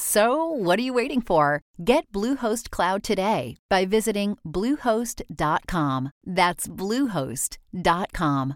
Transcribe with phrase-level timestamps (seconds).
[0.00, 1.60] So, what are you waiting for?
[1.84, 6.10] Get Bluehost Cloud today by visiting Bluehost.com.
[6.24, 8.54] That's Bluehost.com.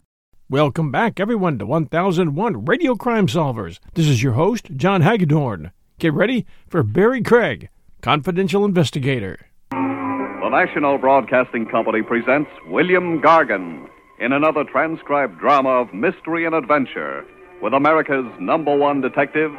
[0.48, 3.80] Welcome back, everyone, to 1001 Radio Crime Solvers.
[3.94, 5.72] This is your host, John Hagedorn.
[5.98, 7.68] Get ready for Barrie Craig,
[8.02, 9.48] confidential investigator.
[9.72, 13.88] The National Broadcasting Company presents William Gargan
[14.20, 17.24] in another transcribed drama of mystery and adventure
[17.60, 19.50] with America's number one detective,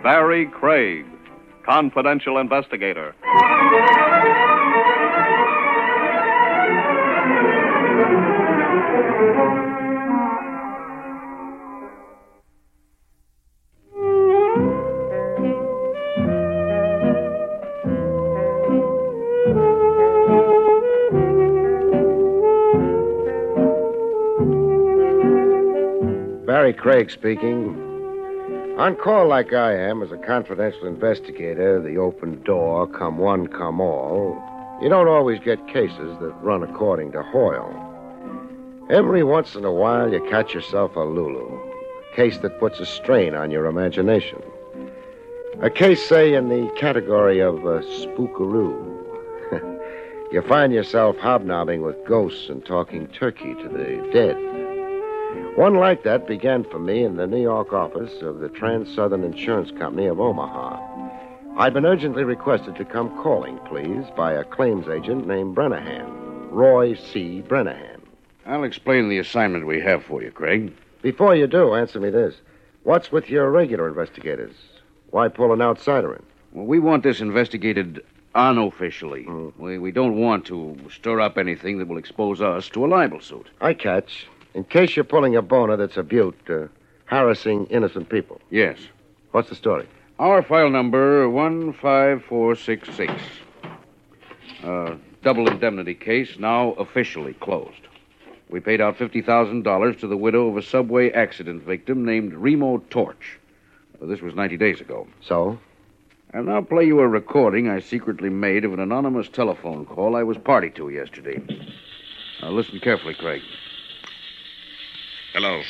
[0.00, 1.04] Barrie Craig,
[1.64, 3.14] confidential investigator.
[26.46, 27.91] Barrie Craig speaking.
[28.78, 33.82] On call like I am as a confidential investigator, the open door, come one, come
[33.82, 34.42] all,
[34.80, 37.70] you don't always get cases that run according to Hoyle.
[38.88, 41.60] Every once in a while, you catch yourself a Lulu,
[42.12, 44.42] a case that puts a strain on your imagination.
[45.60, 48.72] A case, say, in the category of uh, spookaroo.
[50.32, 54.61] you find yourself hobnobbing with ghosts and talking turkey to the dead.
[55.56, 59.22] One like that began for me in the New York office of the Trans Southern
[59.22, 60.80] Insurance Company of Omaha.
[61.58, 66.94] I'd been urgently requested to come calling, please, by a claims agent named Brennahan, Roy
[66.94, 67.42] C.
[67.46, 68.00] Brennahan.
[68.46, 70.72] I'll explain the assignment we have for you, Craig.
[71.02, 72.34] Before you do, answer me this.
[72.84, 74.54] What's with your regular investigators?
[75.10, 76.22] Why pull an outsider in?
[76.52, 78.02] Well, we want this investigated
[78.34, 79.24] unofficially.
[79.24, 79.52] Mm.
[79.58, 83.20] We, we don't want to stir up anything that will expose us to a libel
[83.20, 83.50] suit.
[83.60, 84.26] I catch.
[84.54, 86.66] In case you're pulling a boner that's a butte, uh,
[87.06, 88.40] harassing innocent people.
[88.50, 88.78] Yes.
[89.30, 89.88] What's the story?
[90.18, 93.12] Our file number 15466.
[94.62, 97.88] Uh, double indemnity case now officially closed.
[98.50, 103.38] We paid out $50,000 to the widow of a subway accident victim named Remo Torch.
[104.00, 105.06] Uh, this was 90 days ago.
[105.22, 105.58] So?
[106.34, 110.22] I'll now play you a recording I secretly made of an anonymous telephone call I
[110.22, 111.42] was party to yesterday.
[112.40, 113.42] Now, listen carefully, Craig.
[115.32, 115.62] Hello.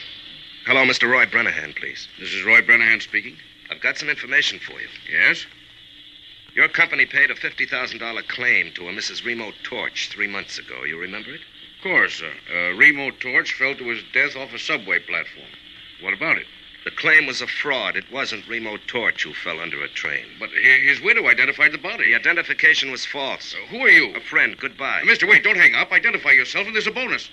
[0.67, 1.09] Hello, Mr.
[1.09, 2.09] Roy Brennahan, please.
[2.19, 3.37] This is Roy Brennahan speaking.
[3.71, 4.89] I've got some information for you.
[5.09, 5.47] Yes?
[6.57, 9.25] Your company paid a $50,000 claim to a Mrs.
[9.25, 10.83] Remo Torch three months ago.
[10.83, 11.43] You remember it?
[11.77, 12.33] Of course, sir.
[12.53, 15.47] Uh, Remo Torch fell to his death off a subway platform.
[16.01, 16.47] What about it?
[16.85, 17.97] The claim was a fraud.
[17.97, 20.27] It wasn't Remo Torch who fell under a train.
[20.41, 22.07] But his widow identified the body.
[22.07, 23.55] The identification was false.
[23.55, 24.13] Uh, who are you?
[24.17, 24.59] A friend.
[24.59, 25.03] Goodbye.
[25.03, 25.93] Uh, Mister, wait, don't hang up.
[25.93, 27.31] Identify yourself, and there's a bonus.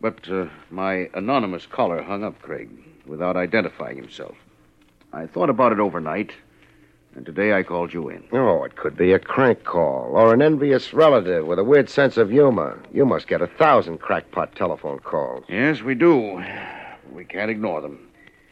[0.00, 2.70] But uh, my anonymous caller hung up, Craig,
[3.06, 4.36] without identifying himself.
[5.12, 6.32] I thought about it overnight,
[7.16, 8.22] and today I called you in.
[8.32, 12.16] Oh, it could be a crank call or an envious relative with a weird sense
[12.16, 12.80] of humor.
[12.92, 15.44] You must get a thousand crackpot telephone calls.
[15.48, 16.44] Yes, we do.
[17.12, 18.08] We can't ignore them.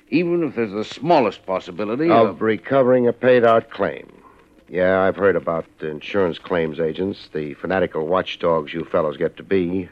[0.08, 4.12] Even if there's the smallest possibility Of recovering a paid out claim.
[4.68, 9.42] Yeah, I've heard about the insurance claims agents, the fanatical watchdogs you fellows get to
[9.44, 9.88] be.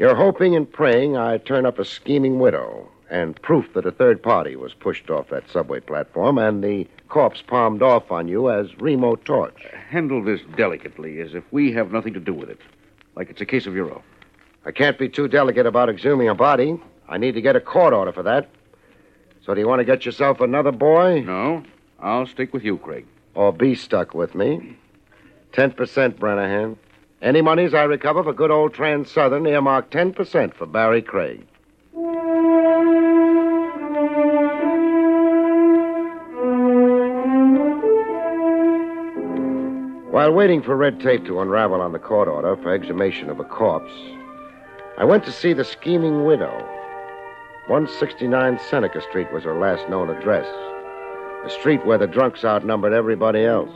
[0.00, 4.22] You're hoping and praying I turn up a scheming widow and proof that a third
[4.22, 8.78] party was pushed off that subway platform and the corpse palmed off on you as
[8.78, 9.62] Remo Torch.
[9.90, 12.58] Handle this delicately, as if we have nothing to do with it.
[13.14, 14.02] Like it's a case of your own.
[14.64, 16.80] I can't be too delicate about exhuming a body.
[17.06, 18.48] I need to get a court order for that.
[19.44, 21.20] So do you want to get yourself another boy?
[21.26, 21.62] No,
[21.98, 23.04] I'll stick with you, Craig.
[23.34, 24.78] Or be stuck with me?
[25.52, 25.74] 10%
[26.14, 26.78] Brennahan.
[27.22, 31.46] Any monies I recover for good old Trans Southern earmark 10% for Barrie Craig.
[40.10, 43.44] While waiting for red tape to unravel on the court order for exhumation of a
[43.44, 43.92] corpse,
[44.96, 46.52] I went to see the scheming widow.
[47.68, 50.46] 169 Seneca Street was her last known address.
[51.44, 53.70] a street where the drunks outnumbered everybody else.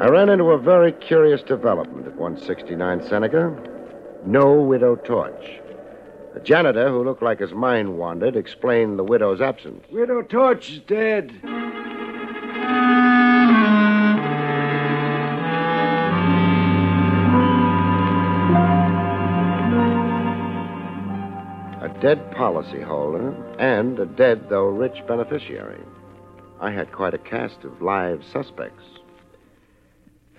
[0.00, 3.54] I ran into a very curious development at 169 Seneca.
[4.24, 5.60] No widow torch.
[6.32, 9.84] The janitor, who looked like his mind wandered, explained the widow's absence.
[9.90, 11.32] Widow Torch is dead.
[21.82, 25.84] A dead policyholder and a dead, though rich, beneficiary.
[26.58, 28.99] I had quite a cast of live suspects.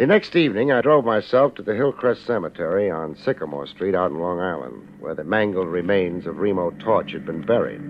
[0.01, 4.18] The next evening, I drove myself to the Hillcrest Cemetery on Sycamore Street out in
[4.18, 7.83] Long Island, where the mangled remains of Remo Torch had been buried.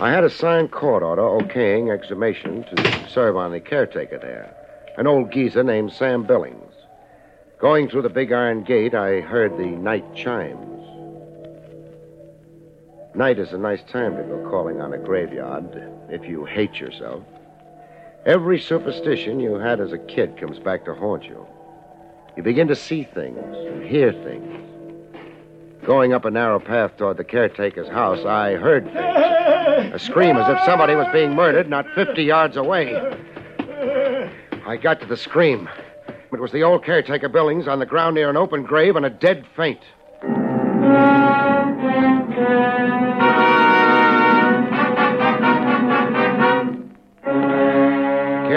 [0.00, 4.56] I had a signed court order okaying exhumation to serve on the caretaker there,
[4.96, 6.72] an old geezer named Sam Billings.
[7.60, 10.82] Going through the big iron gate, I heard the night chimes.
[13.14, 17.22] Night is a nice time to go calling on a graveyard if you hate yourself.
[18.26, 21.46] Every superstition you had as a kid comes back to haunt you.
[22.36, 24.64] You begin to see things and hear things.
[25.84, 29.94] Going up a narrow path toward the caretaker's house, I heard things.
[29.94, 32.96] A scream as if somebody was being murdered not 50 yards away.
[34.66, 35.68] I got to the scream.
[36.32, 39.10] It was the old caretaker Billings on the ground near an open grave and a
[39.10, 39.80] dead faint.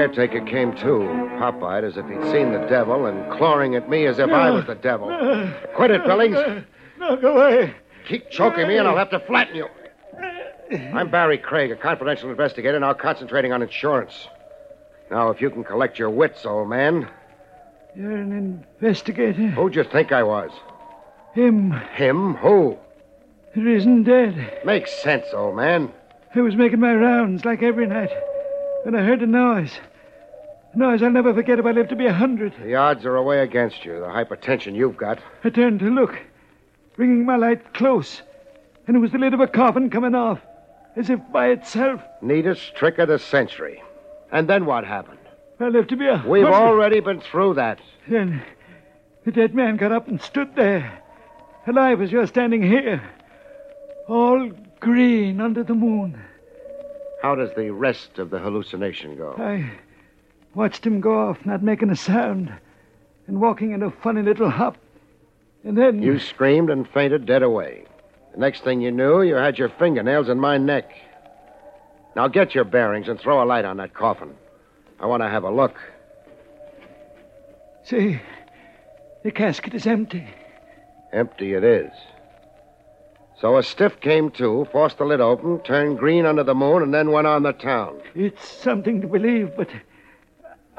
[0.09, 4.17] Caretaker came to, pop-eyed as if he'd seen the devil and clawing at me as
[4.17, 5.07] if I was the devil.
[5.75, 6.65] Quit it, Billings.
[6.97, 7.75] No, go away.
[8.07, 9.67] Keep choking me and I'll have to flatten you.
[10.95, 14.27] I'm Barrie Craig, a confidential investigator, now concentrating on insurance.
[15.11, 17.07] Now, if you can collect your wits, old man.
[17.95, 19.49] You're an investigator.
[19.49, 20.49] Who'd you think I was?
[21.35, 21.71] Him.
[21.93, 22.33] Him?
[22.35, 22.77] Who?
[23.55, 24.61] There isn't dead.
[24.65, 25.91] Makes sense, old man.
[26.33, 28.11] I was making my rounds like every night
[28.83, 29.79] when I heard a noise.
[30.73, 32.53] A noise I'll never forget if I live to be a hundred.
[32.63, 35.19] The odds are away against you, the hypertension you've got.
[35.43, 36.17] I turned to look,
[36.95, 38.21] bringing my light close,
[38.87, 40.39] and it was the lid of a coffin coming off,
[40.95, 42.01] as if by itself.
[42.21, 43.81] Neatest trick of the century.
[44.31, 45.17] And then what happened?
[45.59, 47.79] I lived to be a We've already been through that.
[48.07, 48.43] Then
[49.25, 51.01] the dead man got up and stood there,
[51.67, 53.01] alive as you're standing here,
[54.07, 56.21] all green under the moon.
[57.21, 59.35] How does the rest of the hallucination go?
[59.37, 59.69] I
[60.59, 62.53] watched him go off, not making a sound,
[63.27, 64.75] and walking in a funny little hop.
[65.63, 66.03] And then.
[66.03, 67.85] You screamed and fainted dead away.
[68.33, 70.91] The next thing you knew, you had your fingernails in my neck.
[72.13, 74.35] Now get your bearings and throw a light on that coffin.
[74.99, 75.77] I want to have a look.
[77.83, 78.19] See,
[79.23, 80.27] the casket is empty.
[81.13, 81.91] Empty it is.
[83.39, 86.93] So a stiff came to, forced the lid open, turned green under the moon, and
[86.93, 88.01] then went on the town.
[88.13, 89.69] It's something to believe, but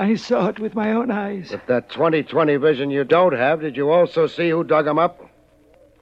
[0.01, 1.51] I saw it with my own eyes.
[1.51, 5.21] With that 2020 vision you don't have, did you also see who dug 'em up?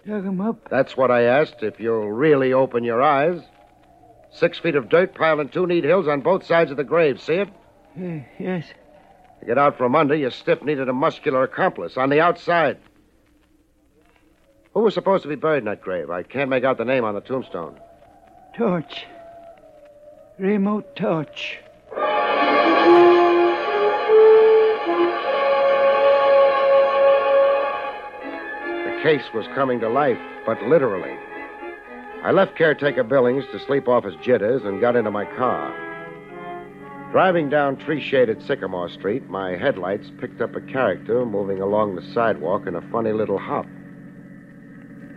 [0.06, 0.69] Dug him up.
[0.71, 3.43] That's what I asked, if you'll really open your eyes.
[4.31, 7.21] Six feet of dirt piled in two neat hills on both sides of the grave.
[7.21, 7.49] See it?
[8.00, 8.67] Eh, yes.
[9.41, 12.79] To get out from under, your stiff needed a muscular accomplice on the outside.
[14.75, 16.09] Who was supposed to be buried in that grave?
[16.09, 17.81] I can't make out the name on the tombstone.
[18.56, 19.06] Torch.
[20.38, 21.59] Remo Torch.
[29.02, 31.17] Case was coming to life, but literally.
[32.23, 35.73] I left caretaker Billings to sleep off his jitters and got into my car.
[37.12, 42.12] Driving down tree shaded Sycamore Street, my headlights picked up a character moving along the
[42.12, 43.67] sidewalk in a funny little hop.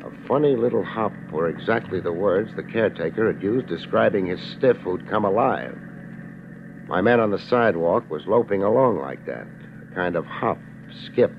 [0.06, 4.78] A funny little hop were exactly the words the caretaker had used describing his stiff
[4.78, 5.78] who'd come alive.
[6.88, 9.48] My man on the sidewalk was loping along like that,
[9.82, 10.60] a kind of hop,
[11.06, 11.32] skip,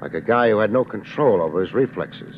[0.00, 2.34] like a guy who had no control over his reflexes.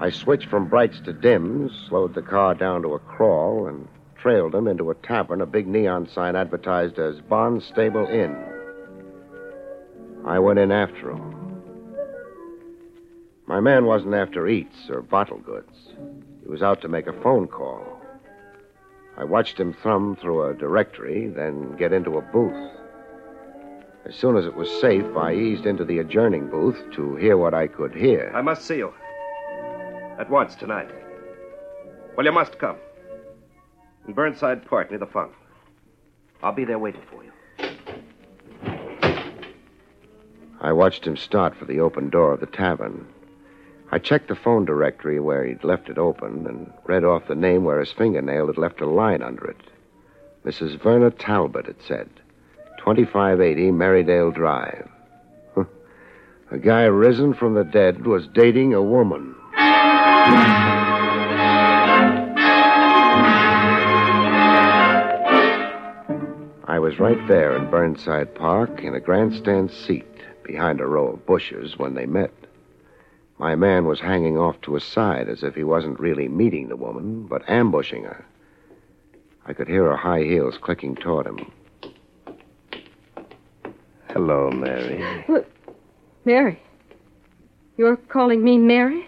[0.00, 4.54] I switched from brights to dims, slowed the car down to a crawl, and trailed
[4.54, 8.36] him into a tavern, a big neon sign advertised as Barnstable Inn.
[10.24, 11.62] I went in after him.
[13.46, 15.92] My man wasn't after eats or bottle goods.
[16.42, 18.00] He was out to make a phone call.
[19.16, 22.79] I watched him thumb through a directory, then get into a booth.
[24.06, 27.54] As soon as it was safe, I eased into the adjourning booth to hear what
[27.54, 28.32] I could hear.
[28.34, 28.92] I must see you.
[30.18, 30.90] At once, tonight.
[32.16, 32.76] Well, you must come.
[34.06, 35.32] In Burnside Park, near the fund.
[36.42, 37.30] I'll be there waiting for you.
[40.60, 43.06] I watched him start for the open door of the tavern.
[43.92, 47.64] I checked the phone directory where he'd left it open and read off the name
[47.64, 49.60] where his fingernail had left a line under it.
[50.44, 50.80] Mrs.
[50.80, 52.08] Verna Talbot, it said.
[52.80, 54.88] 2580 Merrydale Drive.
[56.50, 59.34] a guy risen from the dead was dating a woman.
[66.64, 70.06] I was right there in Burnside Park in a grandstand seat
[70.42, 72.32] behind a row of bushes when they met.
[73.38, 76.76] My man was hanging off to his side as if he wasn't really meeting the
[76.76, 78.24] woman, but ambushing her.
[79.44, 81.52] I could hear her high heels clicking toward him.
[84.12, 85.24] Hello, Mary.
[86.24, 86.62] Mary.
[87.76, 89.06] You're calling me Mary?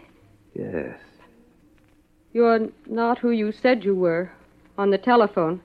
[0.55, 0.99] Yes.
[2.33, 4.31] You're not who you said you were
[4.79, 5.61] on the telephone.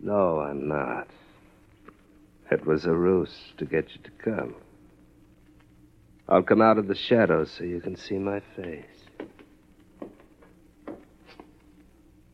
[0.00, 1.08] No, I'm not.
[2.50, 4.54] It was a ruse to get you to come.
[6.28, 8.84] I'll come out of the shadows so you can see my face.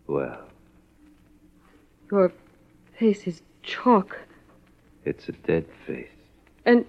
[0.07, 0.47] Well,
[2.11, 2.33] Your
[2.99, 4.17] face is chalk.
[5.05, 6.09] it's a dead face.
[6.69, 6.85] And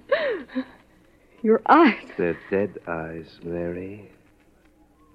[1.41, 2.03] your eyes.
[2.17, 4.11] They're dead eyes, Mary.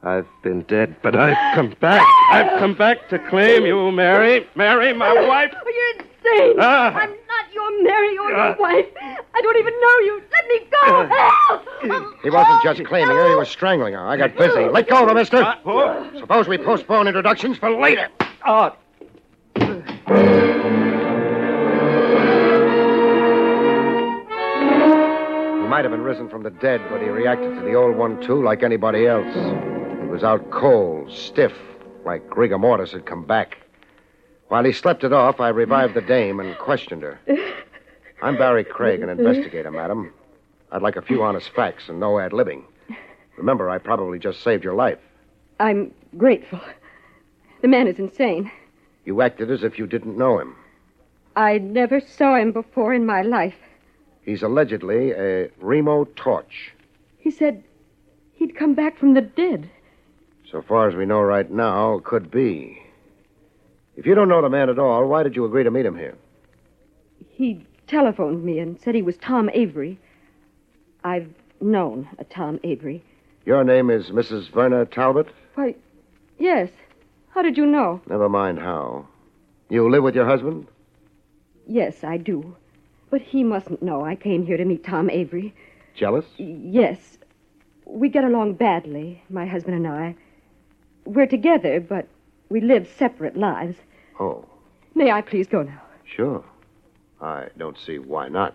[0.03, 2.03] I've been dead, but I've come back.
[2.31, 4.47] I've come back to claim you, Mary.
[4.55, 5.53] Mary, my wife.
[5.55, 6.57] Oh, you're insane.
[6.61, 6.95] Ah.
[6.95, 8.49] I'm not your Mary or Ah.
[8.49, 8.87] your wife.
[9.35, 10.23] I don't even know you.
[10.33, 11.07] Let me go.
[11.15, 12.23] Help!
[12.23, 14.07] He wasn't just claiming her, he was strangling her.
[14.09, 14.65] I got busy.
[14.65, 15.45] Let go of her, mister.
[15.67, 16.11] Oh.
[16.19, 18.09] Suppose we postpone introductions for later.
[18.47, 18.75] Oh,
[25.75, 28.41] might have been risen from the dead, but he reacted to the old one, too,
[28.41, 29.35] like anybody else.
[30.03, 31.53] He was out cold, stiff,
[32.05, 33.59] like rigor mortis had come back.
[34.47, 37.19] While he slept it off, I revived the dame and questioned her.
[38.23, 40.13] I'm Barrie Craig, an investigator, madam.
[40.71, 42.63] I'd like a few honest facts and no ad libbing.
[43.37, 45.01] Remember, I probably just saved your life.
[45.59, 46.61] I'm grateful.
[47.63, 48.49] The man is insane.
[49.07, 50.55] You acted as if you didn't know him.
[51.35, 53.57] I never saw him before in my life.
[54.25, 56.73] He's allegedly a Remo Torch.
[57.19, 57.63] He said
[58.33, 59.71] he'd come back from the dead.
[60.51, 62.81] So far as we know right now, could be.
[63.97, 65.97] If you don't know the man at all, why did you agree to meet him
[65.97, 66.17] here?
[67.31, 69.99] He telephoned me and said he was Tom Avery.
[71.03, 71.29] I've
[71.61, 73.03] known a Tom Avery.
[73.45, 74.51] Your name is Mrs.
[74.51, 75.29] Verna Talbot?
[75.55, 75.75] Why,
[76.39, 76.71] yes.
[77.31, 78.01] How did you know?
[78.09, 79.07] Never mind how.
[79.69, 80.67] You live with your husband?
[81.67, 82.57] Yes, I do.
[83.11, 85.55] But he mustn't know I came here to meet Tom Avery.
[85.95, 86.25] Jealous?
[86.39, 87.19] Yes.
[87.87, 90.17] We get along badly, my husband and I.
[91.05, 92.09] We're together, but
[92.49, 93.77] we live separate lives.
[94.19, 94.45] Oh,
[94.97, 95.81] May I please go now?
[96.05, 96.45] sure.
[97.21, 98.55] I don't see why not.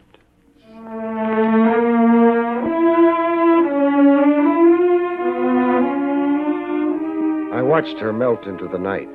[7.51, 9.09] I watched her melt into the night,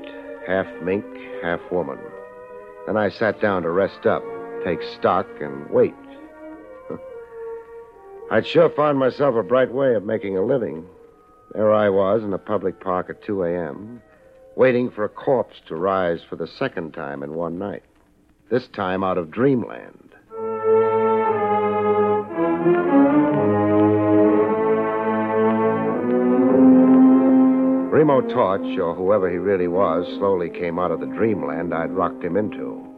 [0.47, 1.05] half mink,
[1.43, 1.99] half woman.
[2.87, 4.23] Then I sat down to rest up,
[4.65, 5.95] take stock, and wait.
[8.31, 10.87] I'd sure found myself a bright way of making a living.
[11.53, 14.03] There I was in a public park at 2 a.m.,
[14.57, 17.83] waiting for a corpse to rise for the second time in one night.
[18.51, 20.15] This time out of dreamland.
[27.91, 32.23] Remo Torch, or whoever he really was, slowly came out of the dreamland I'd rocked
[32.23, 32.94] him into.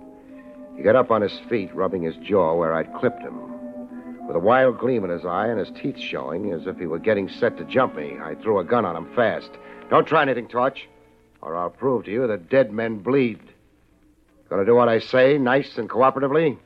[0.76, 4.26] He got up on his feet, rubbing his jaw where I'd clipped him.
[4.26, 6.98] With a wild gleam in his eye and his teeth showing, as if he were
[6.98, 9.50] getting set to jump me, I threw a gun on him fast.
[9.88, 10.88] Don't try anything, Torch,
[11.40, 13.40] or I'll prove to you that dead men bleed.
[14.48, 16.58] Gonna do what I say, nice and cooperatively?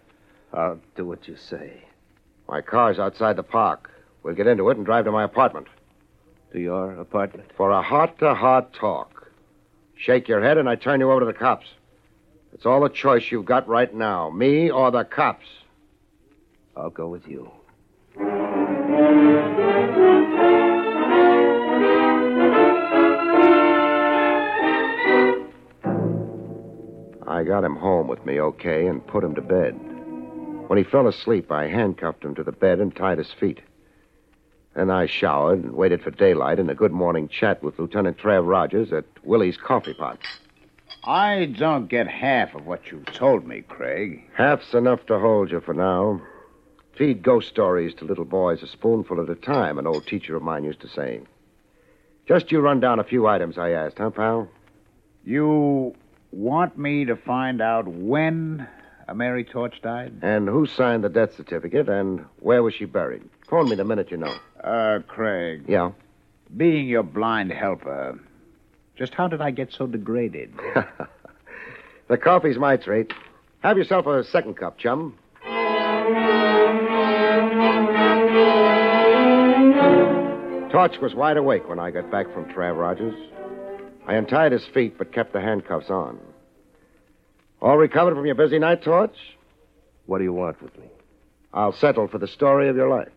[0.52, 1.85] I'll do what you say.
[2.49, 3.90] My car's outside the park.
[4.23, 5.69] We'll get into it and drive to my apartment.
[6.52, 7.50] To your apartment?
[7.57, 9.31] For a heart to heart talk.
[9.97, 11.67] Shake your head and I turn you over to the cops.
[12.52, 15.47] It's all the choice you've got right now me or the cops.
[16.76, 17.50] I'll go with you.
[27.26, 29.73] I got him home with me okay and put him to bed.
[30.66, 33.61] When he fell asleep, I handcuffed him to the bed and tied his feet.
[34.75, 38.47] Then I showered and waited for daylight and a good morning chat with Lieutenant Trav
[38.47, 40.19] Rogers at Willie's Coffee Pot.
[41.05, 44.29] I don't get half of what you've told me, Craig.
[44.37, 46.21] Half's enough to hold you for now.
[46.97, 50.43] Feed ghost stories to little boys a spoonful at a time, an old teacher of
[50.43, 51.21] mine used to say.
[52.29, 54.49] Just you run down a few items I asked, huh, pal?
[55.25, 55.95] You
[56.31, 58.69] want me to find out when
[59.09, 60.21] a Mary Torch died?
[60.23, 63.23] And who signed the death certificate, and where was she buried?
[63.49, 64.35] Phone me the minute you know.
[64.63, 65.65] Uh, Craig.
[65.67, 65.93] Yeah?
[66.57, 68.19] being your blind helper,
[69.00, 70.52] just how did I get so degraded?
[72.09, 73.14] the coffee's my treat.
[73.61, 75.16] Have yourself a second cup, chum.
[80.71, 83.14] Torch was wide awake when I got back from Trav Rogers.
[84.07, 86.21] I untied his feet but kept the handcuffs on.
[87.62, 89.16] All recovered from your busy night, Torch?
[90.04, 90.88] What do you want with me?
[91.54, 93.12] I'll settle for the story of your life.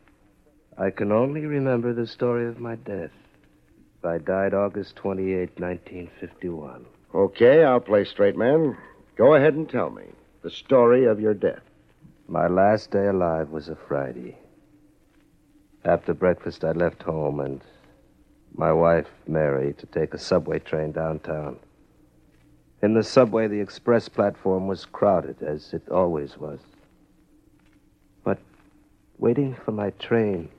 [0.77, 3.11] I can only remember the story of my death.
[4.05, 6.85] I died August 28, 1951.
[7.13, 8.75] Okay, I'll play straight man.
[9.15, 10.03] Go ahead and tell me
[10.41, 11.61] the story of your death.
[12.27, 14.37] My last day alive was a Friday.
[15.85, 17.61] After breakfast, I left home and
[18.55, 21.57] my wife, Mary, to take a subway train downtown.
[22.81, 26.59] In the subway, the express platform was crowded, as it always was.
[28.23, 28.39] But
[29.17, 30.49] waiting for my train,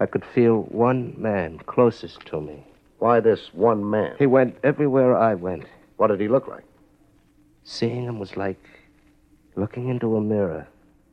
[0.00, 2.64] I could feel one man closest to me.
[2.98, 4.14] Why this one man?
[4.18, 5.64] He went everywhere I went.
[5.96, 6.64] What did he look like?
[7.64, 8.62] Seeing him was like
[9.56, 10.66] looking into a mirror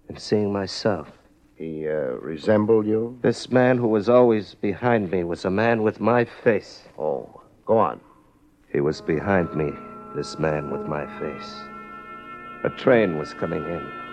[0.08, 1.08] and seeing myself.
[1.56, 3.18] He uh, resembled you?
[3.22, 6.84] This man who was always behind me was a man with my face.
[7.00, 8.00] Oh, go on.
[8.72, 9.72] He was behind me,
[10.16, 11.56] this man with my face.
[12.64, 14.05] A train was coming in.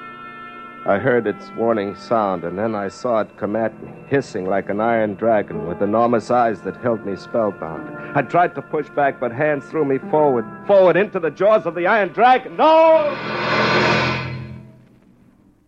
[0.85, 4.69] I heard its warning sound, and then I saw it come at me, hissing like
[4.69, 8.17] an iron dragon with enormous eyes that held me spellbound.
[8.17, 11.77] I tried to push back, but hands threw me forward, forward into the jaws of
[11.77, 12.57] the iron dragon.
[12.57, 13.15] No!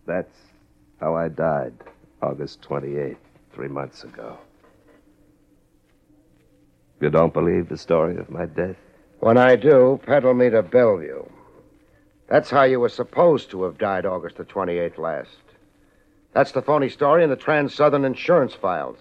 [0.05, 0.37] That's
[0.99, 1.73] how I died,
[2.21, 3.15] August 28th,
[3.53, 4.37] three months ago.
[6.99, 8.75] You don't believe the story of my death?
[9.19, 11.23] When I do, peddle me to Bellevue.
[12.27, 15.29] That's how you were supposed to have died August the 28th last.
[16.33, 18.97] That's the phony story in the Trans Southern insurance files.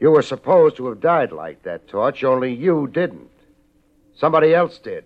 [0.00, 3.30] You were supposed to have died like that, Torch, only you didn't.
[4.16, 5.04] Somebody else did.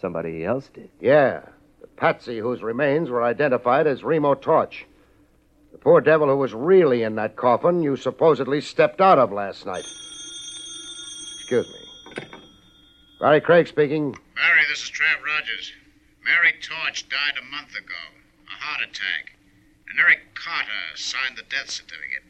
[0.00, 0.90] Somebody else did?
[1.00, 1.42] Yeah.
[1.80, 4.86] The patsy whose remains were identified as Remo Torch.
[5.72, 9.64] The poor devil who was really in that coffin you supposedly stepped out of last
[9.64, 9.86] night.
[11.38, 12.24] Excuse me.
[13.18, 14.12] Barrie Craig speaking.
[14.12, 15.72] Barrie, this is Trav Rogers.
[16.24, 18.02] Mary Torch died a month ago.
[18.46, 19.32] A heart attack.
[19.88, 22.24] And Eric Carter signed the death certificate.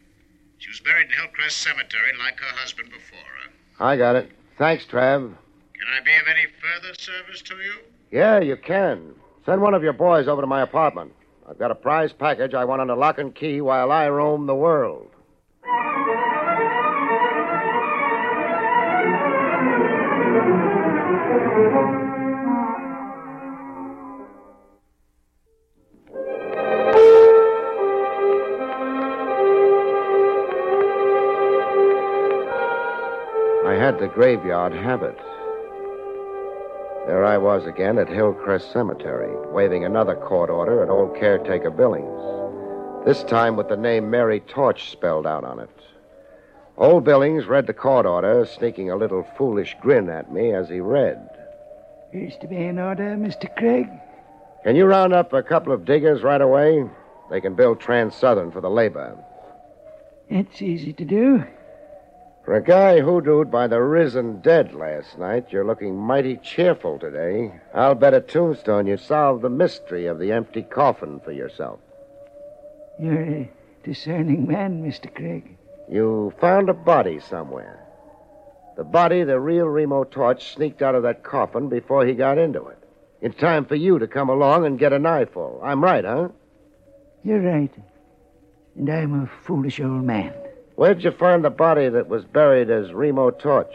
[0.59, 3.51] She was buried in Hillcrest Cemetery like her husband before her.
[3.81, 4.31] I got it.
[4.59, 5.35] Thanks, Trav.
[5.75, 7.75] Can I be of any further service to you?
[8.11, 9.15] Yeah, you can.
[9.45, 11.13] Send one of your boys over to my apartment.
[11.49, 14.55] I've got a prize package I want under lock and key while I roam the
[14.55, 15.11] world.
[33.83, 35.19] Had the graveyard habit.
[37.09, 43.05] There I was again at Hillcrest Cemetery, waving another court order at old caretaker Billings.
[43.05, 45.69] This time with the name Mary Torch spelled out on it.
[46.79, 50.79] Old Billings read the court order, sneaking a little foolish grin at me as he
[50.79, 51.29] read.
[52.13, 53.53] Here's to be an order, Mr.
[53.57, 53.89] Craig.
[54.63, 56.89] Can you round up a couple of diggers right away?
[57.33, 59.19] They can build Trans Southern for the labor.
[60.29, 61.45] It's easy to do.
[62.45, 67.53] For a guy hoodooed by the risen dead last night, you're looking mighty cheerful today.
[67.73, 71.79] I'll bet a tombstone you solved the mystery of the empty coffin for yourself.
[72.99, 73.51] You're a
[73.85, 75.13] discerning man, Mr.
[75.15, 75.57] Craig.
[75.89, 77.79] You found a body somewhere.
[78.77, 82.67] The body the real Remo Torch sneaked out of that coffin before he got into
[82.67, 82.79] it.
[83.21, 85.61] In time for you to come along and get an eyeful.
[85.63, 86.31] I'm right, huh?
[87.23, 87.73] You're right.
[88.77, 90.35] And I'm a foolish old man.
[90.77, 93.73] Where'd you find the body that was buried as Remo Torch?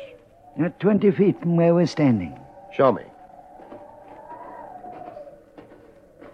[0.56, 2.38] Not 20 feet from where we're standing.
[2.74, 3.04] Show me.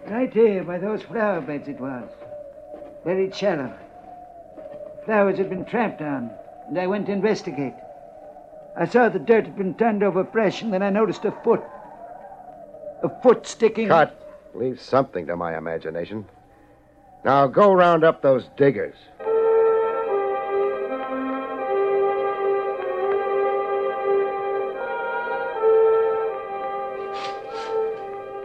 [0.06, 2.08] Right here, by those flower beds it was.
[3.04, 3.72] Buried shallow.
[5.04, 6.30] Flowers had been tramped on,
[6.68, 7.74] and I went to investigate.
[8.76, 11.62] I saw the dirt had been turned over fresh, and then I noticed a foot.
[13.02, 13.88] A foot sticking.
[13.88, 14.18] Cut.
[14.54, 16.24] Leave something to my imagination.
[17.24, 18.94] Now go round up those diggers.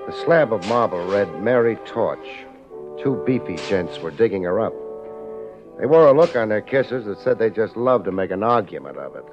[0.09, 2.27] The slab of marble read Mary Torch.
[2.99, 4.73] Two beefy gents were digging her up.
[5.77, 8.41] They wore a look on their kisses that said they just loved to make an
[8.41, 9.25] argument of it.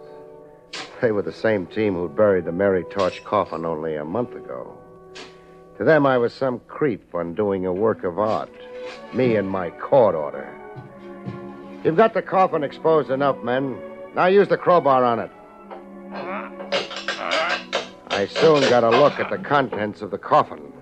[1.00, 4.76] They were the same team who buried the Mary Torch coffin only a month ago.
[5.78, 8.52] To them, I was some creep undoing a work of art.
[9.14, 10.46] Me and my court order.
[11.84, 13.78] You've got the coffin exposed enough, men.
[14.14, 15.30] Now use the crowbar on it.
[18.16, 20.72] I soon got a look at the contents of the coffin.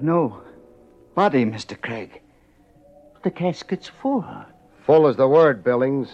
[0.00, 0.40] No.
[1.14, 1.78] Body, Mr.
[1.78, 2.22] Craig.
[3.22, 4.24] The casket's full.
[4.86, 6.08] Full is the word, Billings.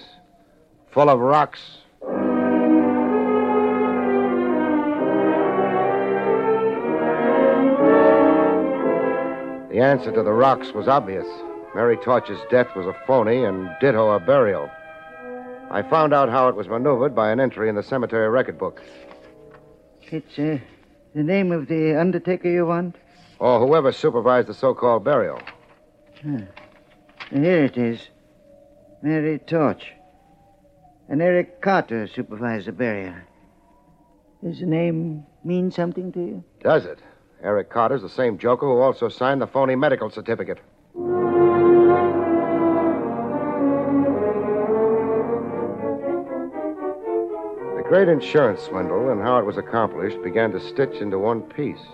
[0.90, 1.60] Full of rocks.
[9.70, 11.28] The answer to the rocks was obvious.
[11.76, 14.68] Mary Torch's death was a phony, and ditto her burial.
[15.70, 18.82] I found out how it was maneuvered by an entry in the cemetery record book.
[20.10, 20.58] It's uh,
[21.14, 22.96] the name of the undertaker you want?
[23.38, 25.40] Or whoever supervised the so called burial.
[26.22, 26.38] Huh.
[27.30, 28.00] Here it is.
[29.02, 29.92] Mary Torch.
[31.08, 33.14] And Eric Carter supervised the burial.
[34.42, 36.44] Does the name mean something to you?
[36.62, 36.98] Does it?
[37.42, 40.58] Eric Carter's the same joker who also signed the phony medical certificate.
[47.94, 51.86] Great insurance swindle and how it was accomplished began to stitch into one piece.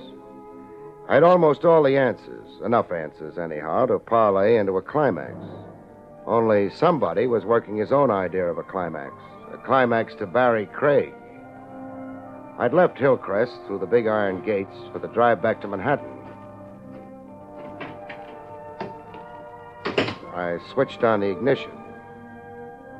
[1.10, 5.34] I had almost all the answers, enough answers, anyhow, to parlay into a climax.
[6.24, 9.12] Only somebody was working his own idea of a climax,
[9.52, 11.12] a climax to Barrie Craig.
[12.58, 16.16] I'd left Hillcrest through the big iron gates for the drive back to Manhattan.
[20.34, 21.72] I switched on the ignition.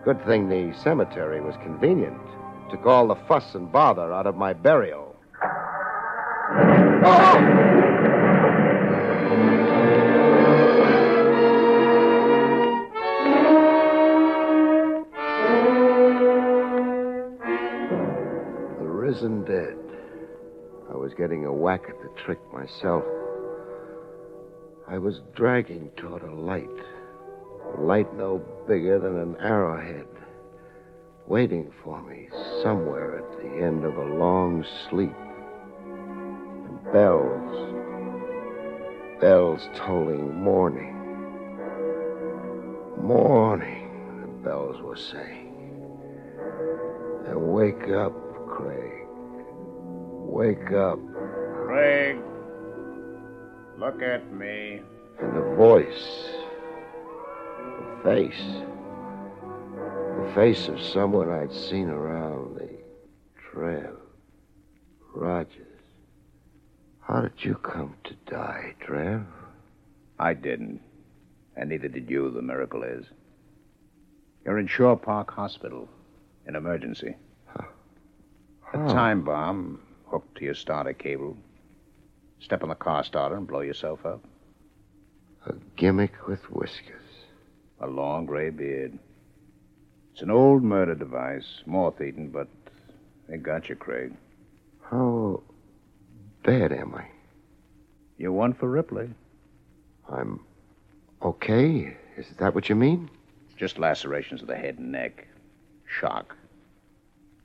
[0.05, 2.21] Good thing the cemetery was convenient.
[2.71, 5.17] Took all the fuss and bother out of my burial.
[18.79, 19.77] The risen dead.
[20.93, 23.05] I was getting a whack at the trick myself.
[24.87, 26.69] I was dragging toward a light.
[27.77, 30.07] A light no bigger than an arrowhead.
[31.31, 32.29] Waiting for me
[32.61, 35.15] somewhere at the end of a long sleep.
[35.87, 37.71] And bells.
[39.21, 40.93] Bells tolling morning.
[43.01, 45.55] Morning, the bells were saying.
[47.29, 48.13] And wake up,
[48.49, 49.07] Craig.
[50.27, 50.99] Wake up.
[51.65, 52.19] Craig,
[53.79, 54.83] look at me.
[55.21, 56.29] And the voice.
[57.79, 58.80] The face.
[60.21, 62.69] The face of someone I'd seen around the
[63.51, 63.97] trail.
[65.15, 65.67] Rogers.
[67.01, 69.25] How did you come to die, Trav?
[70.19, 70.83] I didn't.
[71.57, 73.07] And neither did you, the miracle is.
[74.45, 75.89] You're in Shore Park Hospital.
[76.47, 77.17] In emergency.
[77.57, 81.37] A time bomb hooked to your starter cable.
[82.41, 84.23] Step on the car starter and blow yourself up.
[85.47, 87.09] A gimmick with whiskers.
[87.81, 88.99] A long gray beard.
[90.21, 92.47] It's an old murder device, moth eaten, but
[93.27, 94.13] they got you, Craig.
[94.83, 95.41] How
[96.45, 97.07] bad am I?
[98.19, 99.09] You're one for Ripley.
[100.13, 100.41] I'm
[101.23, 101.97] okay?
[102.19, 103.09] Is that what you mean?
[103.57, 105.27] Just lacerations of the head and neck.
[105.87, 106.37] Shock.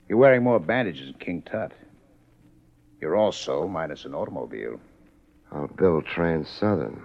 [0.06, 1.72] You're wearing more bandages than King Tut.
[3.00, 4.78] You're also minus an automobile.
[5.50, 7.00] I'll build Trans Southern.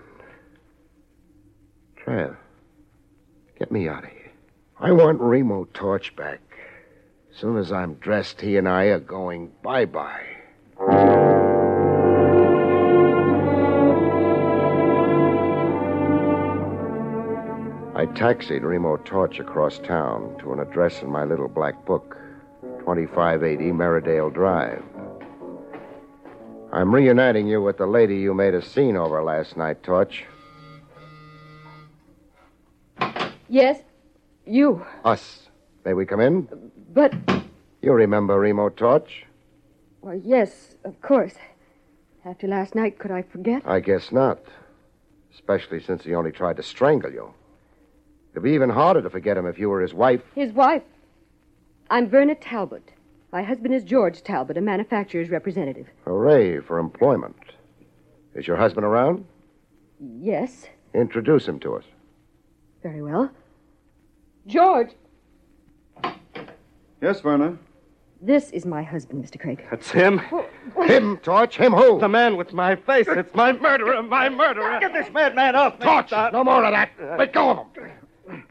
[1.97, 2.35] Trav,
[3.57, 4.20] get me out of here.
[4.83, 6.39] I want Remo Torch back.
[7.31, 10.25] Soon as I'm dressed, he and I are going bye bye.
[17.93, 22.17] I taxied Remo Torch across town to an address in my little black book
[22.79, 24.83] 2580 Meridale Drive.
[26.73, 30.25] I'm reuniting you with the lady you made a scene over last night, Torch.
[33.47, 33.83] Yes?
[34.45, 34.85] You.
[35.05, 35.47] Us.
[35.85, 36.47] May we come in?
[36.93, 37.13] But,
[37.81, 39.25] You remember Remo Torch?
[40.01, 41.33] well, yes, of course.
[42.25, 43.63] After last night, could I forget?
[43.65, 44.39] I guess not.
[45.33, 47.33] Especially since he only tried to strangle you.
[48.31, 50.21] It'd be even harder to forget him if you were his wife.
[50.35, 50.83] His wife.
[51.89, 52.91] I'm Verna Talbot.
[53.31, 55.87] My husband is George Talbot, a manufacturer's representative.
[56.05, 57.35] Hooray for employment.
[58.35, 59.25] Is your husband around?
[59.99, 61.85] Yes, Introduce him to us.
[62.83, 63.31] very well.
[64.47, 64.89] George,
[67.01, 67.57] Yes, Verna.
[68.21, 69.39] this is my husband, Mr.
[69.39, 69.65] Craig.
[69.69, 70.21] That's him.
[70.85, 71.57] Him, Torch?
[71.57, 71.99] Him who?
[71.99, 73.07] The man with my face.
[73.09, 74.79] It's my murderer, my murderer.
[74.79, 75.85] Get this madman off me.
[75.85, 76.11] Torch!
[76.33, 76.91] No more of that.
[77.17, 78.43] Let go of him.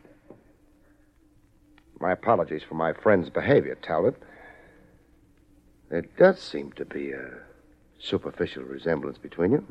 [2.00, 4.16] My apologies for my friend's behavior, Talbot.
[5.90, 7.28] There does seem to be a
[7.98, 9.66] superficial resemblance between you.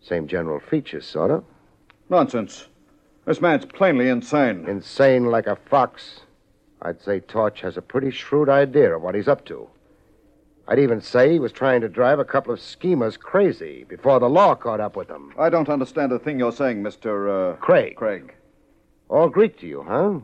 [0.00, 1.44] Same general features, sort of.
[2.08, 2.68] Nonsense.
[3.24, 4.66] This man's plainly insane.
[4.68, 6.20] Insane like a fox.
[6.82, 9.68] I'd say Torch has a pretty shrewd idea of what he's up to.
[10.68, 14.28] I'd even say he was trying to drive a couple of schemers crazy before the
[14.28, 15.32] law caught up with them.
[15.38, 17.52] I don't understand a thing you're saying, Mr.
[17.52, 17.96] Uh, Craig.
[17.96, 18.34] Craig.
[19.08, 20.20] All Greek to you, huh?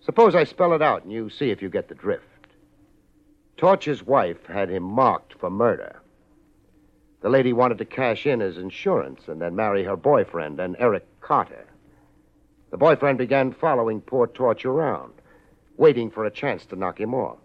[0.00, 2.24] Suppose I spell it out and you see if you get the drift.
[3.56, 6.00] Torch's wife had him marked for murder.
[7.20, 11.06] The lady wanted to cash in his insurance and then marry her boyfriend, an Eric
[11.20, 11.66] Carter.
[12.72, 15.12] The boyfriend began following poor Torch around,
[15.76, 17.36] waiting for a chance to knock him off.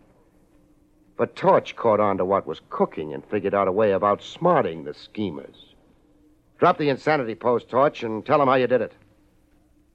[1.17, 4.85] But Torch caught on to what was cooking and figured out a way of outsmarting
[4.85, 5.75] the schemers.
[6.59, 8.93] Drop the insanity post, Torch, and tell them how you did it.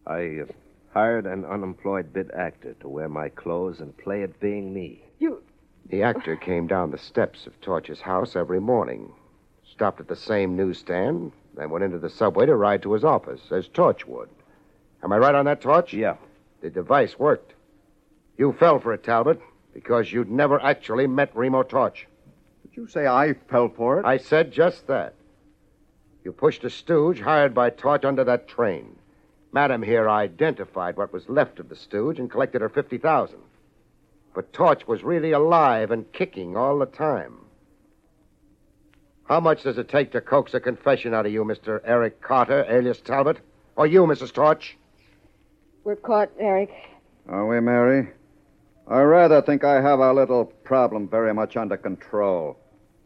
[0.06, 0.52] I uh,
[0.92, 5.02] hired an unemployed bit actor to wear my clothes and play at being me.
[5.18, 5.42] You.
[5.88, 9.10] The actor came down the steps of Torch's house every morning,
[9.64, 13.50] stopped at the same newsstand, then went into the subway to ride to his office,
[13.50, 14.28] as Torch would.
[15.02, 15.92] Am I right on that, Torch?
[15.92, 16.16] Yeah.
[16.60, 17.54] The device worked.
[18.38, 19.40] You fell for it, Talbot,
[19.74, 22.06] because you'd never actually met Remo Torch.
[22.62, 24.06] Did you say I fell for it?
[24.06, 25.14] I said just that.
[26.24, 28.96] You pushed a stooge hired by Torch under that train.
[29.52, 33.38] Madam here identified what was left of the stooge and collected her 50000
[34.34, 37.38] But Torch was really alive and kicking all the time.
[39.24, 41.80] How much does it take to coax a confession out of you, Mr.
[41.84, 43.40] Eric Carter, alias Talbot?
[43.76, 44.32] Or you, Mrs.
[44.32, 44.76] Torch?
[45.84, 46.70] We're caught, Eric.
[47.28, 48.08] Are we, Mary?
[48.86, 52.56] I rather think I have our little problem very much under control.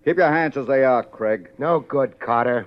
[0.04, 1.50] Keep your hands as they are, Craig.
[1.58, 2.66] No good, Carter.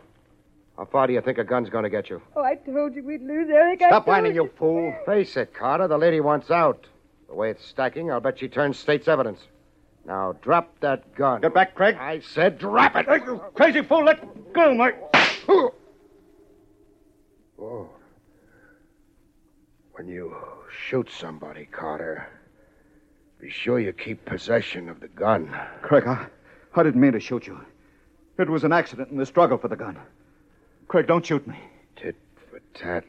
[0.78, 2.22] How far do you think a gun's going to get you?
[2.36, 3.80] Oh, I told you we'd lose, Eric.
[3.80, 4.96] Stop whining, you fool.
[5.06, 5.88] Face it, Carter.
[5.88, 6.86] The lady wants out.
[7.28, 9.40] The way it's stacking, I'll bet she turns state's evidence.
[10.06, 11.42] Now, drop that gun.
[11.42, 11.96] Get back, Craig.
[12.00, 13.06] I said drop it.
[13.26, 14.06] you crazy fool.
[14.06, 14.98] Let go, Mike.
[17.62, 17.90] Oh.
[20.00, 20.34] When you
[20.88, 22.26] shoot somebody, Carter,
[23.42, 25.54] be sure you keep possession of the gun.
[25.82, 26.26] Craig, I,
[26.74, 27.60] I didn't mean to shoot you.
[28.38, 30.00] It was an accident in the struggle for the gun.
[30.88, 31.60] Craig, don't shoot me.
[31.98, 32.16] Tit
[32.50, 33.04] for tat.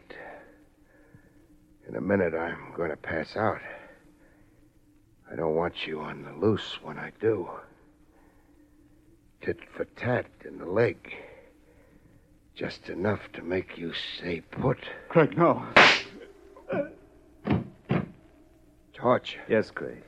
[1.88, 3.60] In a minute, I'm going to pass out.
[5.30, 7.48] I don't want you on the loose when I do.
[9.42, 11.14] Tit for tat in the leg.
[12.56, 14.78] Just enough to make you stay put.
[15.08, 15.64] Craig, no.
[18.92, 20.02] Torch, Yes, Craig.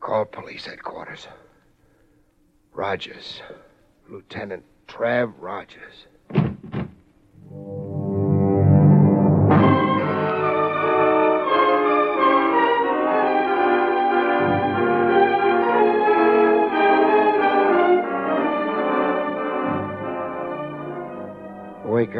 [0.00, 1.28] call police headquarters.
[2.72, 3.40] Rogers.
[4.08, 6.06] Lieutenant Trav Rogers.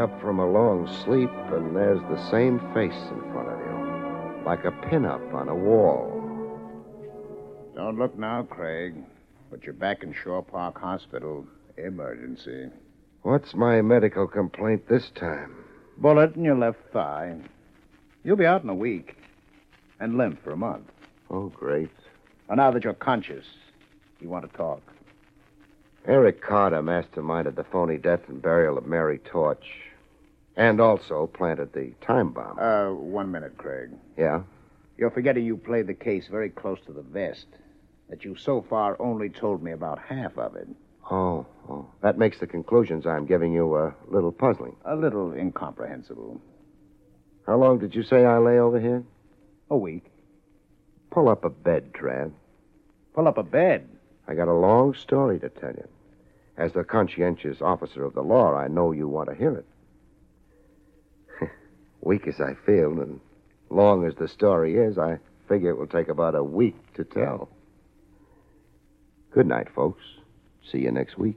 [0.09, 4.64] Up from a long sleep, and there's the same face in front of you, like
[4.64, 6.14] a pin-up on a wall.
[7.75, 8.94] Don't look now, Craig.
[9.51, 11.47] But you're back in Shore Park Hospital.
[11.77, 12.71] Emergency.
[13.23, 15.55] What's my medical complaint this time?
[15.97, 17.37] Bullet in your left thigh.
[18.25, 19.16] You'll be out in a week.
[20.01, 20.90] And limp for a month.
[21.31, 21.90] Oh, great.
[22.49, 23.47] Well, now that you're conscious,
[24.21, 24.83] you want to talk.
[26.07, 29.66] Eric Carter masterminded the phony death and burial of Mary Torch.
[30.59, 32.59] And also planted the time bomb.
[32.59, 33.90] Uh, one minute, Craig.
[34.16, 34.42] Yeah?
[34.97, 37.47] You're forgetting you played the case very close to the vest.
[38.11, 40.66] That you so far only told me about half of it.
[41.09, 41.87] Oh, oh.
[42.03, 44.75] That makes the conclusions I'm giving you a little puzzling.
[44.85, 46.40] A little incomprehensible.
[47.47, 49.05] How long did you say I lay over here?
[49.71, 50.11] A week.
[51.12, 52.33] Pull up a bed, Trav.
[53.14, 53.88] Pull up a bed.
[54.27, 55.88] I got a long story to tell you.
[56.57, 59.66] As the conscientious officer of the law, I know you want to hear it.
[62.01, 63.21] Weak as I feel, and
[63.71, 67.49] long as the story is, I figure it will take about a week to tell.
[69.31, 70.03] Good night, folks.
[70.71, 71.37] See you next week.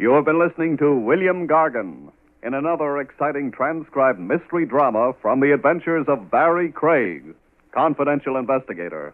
[0.00, 2.10] You have been listening to William Gargan
[2.42, 7.34] in another exciting transcribed mystery drama from the adventures of Barrie Craig,
[7.72, 9.12] confidential investigator.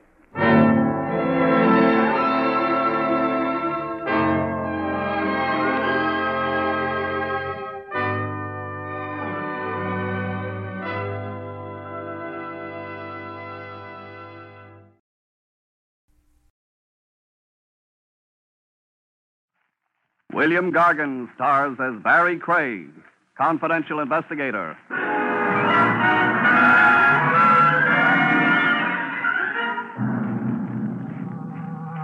[20.33, 22.91] William Gargan stars as Barrie Craig,
[23.37, 24.77] confidential investigator.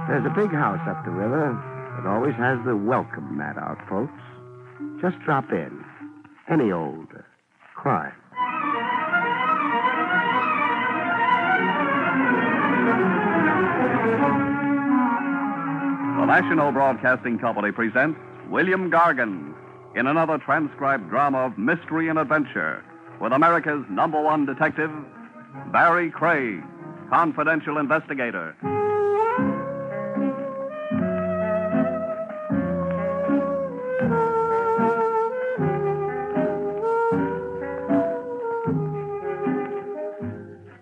[0.08, 1.56] There's a big house up the river
[1.96, 4.12] that always has the welcome mat out, folks.
[5.00, 5.84] Just drop in.
[6.48, 7.22] Any old uh,
[7.76, 8.12] crime.
[16.18, 18.18] The National Broadcasting Company presents
[18.50, 19.49] William Gargan
[19.94, 22.85] in another transcribed drama of mystery and adventure
[23.20, 24.90] with America's number one detective,
[25.72, 26.62] Barrie Craig,
[27.11, 28.55] confidential investigator.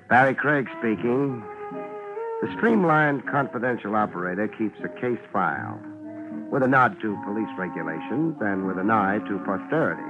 [0.09, 1.43] Barrie Craig speaking.
[2.41, 5.81] The streamlined confidential operator keeps a case file
[6.51, 10.03] with a nod to police regulations and with an eye to posterity.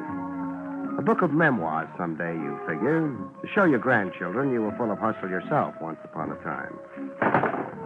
[0.98, 3.08] A book of memoirs someday, you figure,
[3.42, 6.78] to show your grandchildren you were full of hustle yourself once upon a time.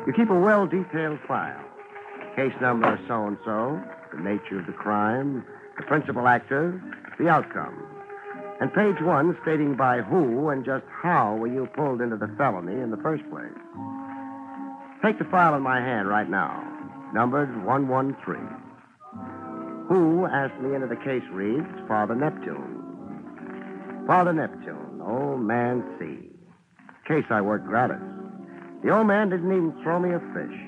[0.06, 1.60] You keep a well detailed file.
[2.36, 3.80] Case number so and so,
[4.14, 5.44] the nature of the crime,
[5.76, 6.80] the principal actors,
[7.18, 7.86] the outcome.
[8.60, 12.80] And page one stating by who and just how were you pulled into the felony
[12.80, 13.52] in the first place.
[15.04, 16.71] Take the file in my hand right now,
[17.12, 18.48] numbered 113.
[19.88, 24.04] Who asked me into the case reads Father Neptune.
[24.06, 26.30] Father Neptune, old man C.
[27.06, 28.00] Case I worked gratis.
[28.82, 30.58] The old man didn't even throw me a fish.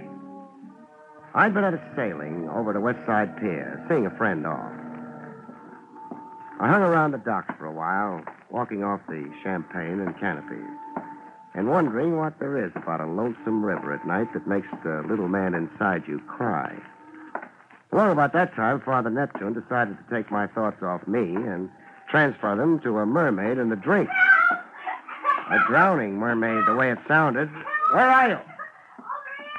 [1.35, 4.73] I'd been at a sailing over to West Side Pier, seeing a friend off.
[6.61, 10.79] I hung around the docks for a while, walking off the champagne and canopies,
[11.55, 15.29] and wondering what there is about a lonesome river at night that makes the little
[15.29, 16.77] man inside you cry.
[17.93, 21.71] Well, about that time, Father Neptune decided to take my thoughts off me and
[22.11, 24.09] transfer them to a mermaid and the drink.
[25.51, 27.49] A drowning mermaid, the way it sounded.
[27.93, 28.35] Where are you?
[28.35, 28.45] Over
[29.39, 29.55] here.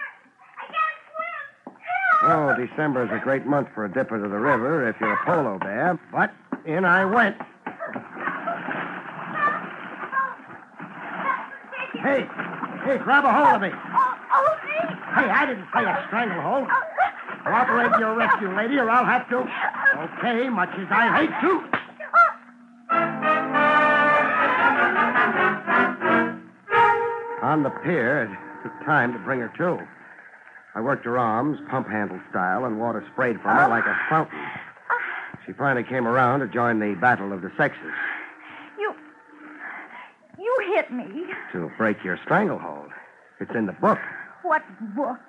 [0.57, 0.99] I can't
[2.19, 2.31] swim.
[2.31, 5.25] Oh, December is a great month for a dip into the river if you're a
[5.25, 6.33] polo bear, but
[6.65, 7.37] in I went.
[12.05, 12.21] Hey,
[12.85, 13.71] hey, grab a hold of me.
[13.73, 13.79] Oh,
[14.31, 14.57] oh, oh,
[15.17, 16.67] hey, I didn't say a stranglehold.
[17.43, 19.37] Cooperate your rescue, lady, or I'll have to.
[19.39, 21.65] Okay, much as I hate to.
[27.43, 28.29] On the pier, it
[28.61, 29.79] took time to bring her to.
[30.75, 34.37] I worked her arms, pump handle style, and water sprayed from her like a fountain.
[35.47, 37.93] She finally came around to join the battle of the sexes.
[40.59, 40.73] You.
[40.75, 41.25] Hit me.
[41.53, 42.89] To break your stranglehold.
[43.39, 43.99] It's in the book.
[44.43, 44.63] What
[44.95, 45.19] book?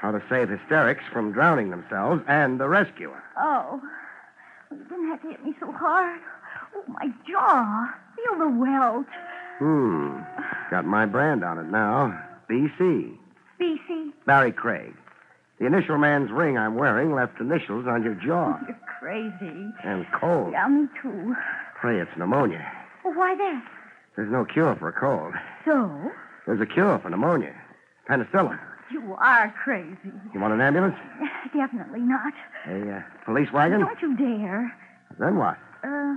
[0.00, 3.22] How to save hysterics from drowning themselves and the rescuer.
[3.38, 3.80] Oh.
[4.70, 6.20] You didn't have to hit me so hard.
[6.74, 7.88] Oh, my jaw.
[8.16, 9.06] Feel the welt.
[9.58, 10.18] Hmm.
[10.70, 12.20] Got my brand on it now.
[12.50, 13.16] BC.
[13.60, 14.12] BC.
[14.26, 14.94] Barrie Craig.
[15.58, 18.58] The initial man's ring I'm wearing left initials on your jaw.
[18.68, 19.70] You're crazy.
[19.84, 20.52] And cold.
[20.52, 21.34] Yeah, me too.
[21.80, 22.70] Pray it's pneumonia.
[23.04, 23.62] Well, why that?
[24.16, 25.34] There's no cure for a cold.
[25.64, 26.10] So?
[26.46, 27.54] There's a cure for pneumonia.
[28.08, 28.58] Penicillin.
[28.90, 30.12] You are crazy.
[30.32, 30.96] You want an ambulance?
[31.54, 32.32] Definitely not.
[32.66, 33.80] A uh, police wagon?
[33.80, 34.72] Don't you dare.
[35.18, 35.58] Then what?
[35.84, 36.14] Uh,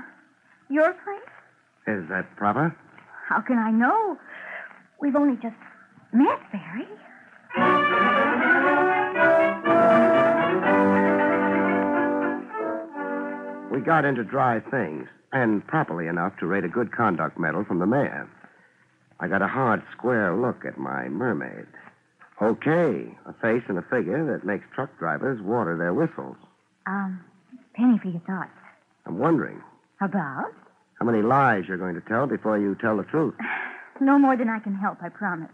[0.70, 1.20] your place?
[1.88, 2.76] Is that proper?
[3.28, 4.18] How can I know?
[5.02, 5.56] We've only just
[6.14, 6.88] met, Barrie.
[13.72, 17.80] We got into dry things, and properly enough to rate a good conduct medal from
[17.80, 18.28] the mayor.
[19.20, 21.68] I got a hard, square look at my mermaid.
[22.42, 26.38] Okay, a face and a figure that makes truck drivers water their whistles.
[26.88, 27.20] Um,
[27.74, 28.50] penny for your thoughts.
[29.06, 29.62] I'm wondering
[30.02, 30.46] About?
[31.00, 33.36] how many lies you're going to tell before you tell the truth.
[34.02, 35.52] No more than I can help, I promise.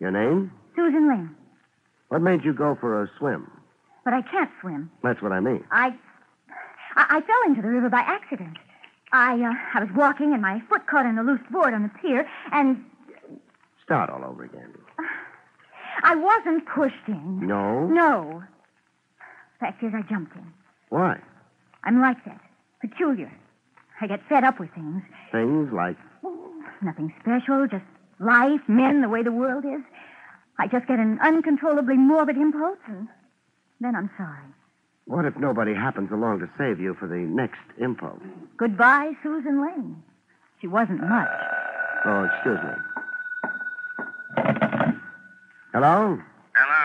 [0.00, 0.50] Your name?
[0.74, 1.36] Susan Lynn.
[2.08, 3.48] What made you go for a swim?
[4.04, 4.90] But I can't swim.
[5.04, 5.62] That's what I mean.
[5.70, 5.94] I,
[6.96, 8.56] I, I fell into the river by accident.
[9.12, 11.90] I, uh, I was walking and my foot caught on a loose board on the
[12.00, 12.84] pier, and
[13.84, 14.72] Start all over again.
[16.02, 17.46] I wasn't pushed in.
[17.46, 17.86] No?
[17.86, 18.42] No.
[19.60, 20.52] Fact is, I jumped in.
[20.88, 21.20] Why?
[21.84, 22.40] I'm like that.
[22.80, 23.32] Peculiar.
[24.00, 25.02] I get fed up with things.
[25.30, 25.96] Things like
[26.82, 27.84] Nothing special, just
[28.18, 29.80] life, men, the way the world is.
[30.58, 33.08] I just get an uncontrollably morbid impulse, and
[33.80, 34.52] then I'm sorry.
[35.06, 38.22] What if nobody happens along to save you for the next impulse?
[38.58, 40.02] Goodbye, Susan Lane.
[40.60, 41.30] She wasn't much.
[42.04, 42.74] Oh, excuse me.
[45.72, 46.18] Hello?
[46.58, 46.84] Hello.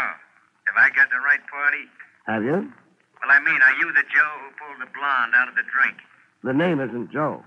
[0.69, 1.89] Have I got the right party?
[2.28, 2.61] Have you?
[2.61, 5.97] Well, I mean, are you the Joe who pulled the blonde out of the drink?
[6.43, 7.41] The name isn't Joe.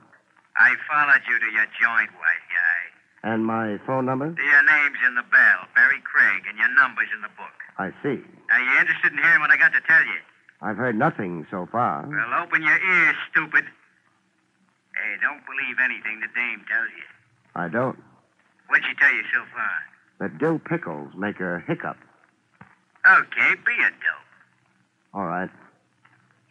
[0.59, 3.31] I followed you to your joint, white guy.
[3.31, 4.27] And my phone number?
[4.27, 7.55] Your name's in the bell, Barrie Craig, and your number's in the book.
[7.79, 8.19] I see.
[8.51, 10.19] Are you interested in hearing what I got to tell you?
[10.63, 12.07] I've heard nothing so far.
[12.09, 13.65] Well, open your ears, stupid.
[13.65, 17.05] Hey, don't believe anything the dame tells you.
[17.55, 17.99] I don't.
[18.69, 19.73] What'd she tell you so far?
[20.21, 21.97] That dill pickles make her hiccup.
[23.07, 24.25] Okay, be a dope.
[25.13, 25.51] All right.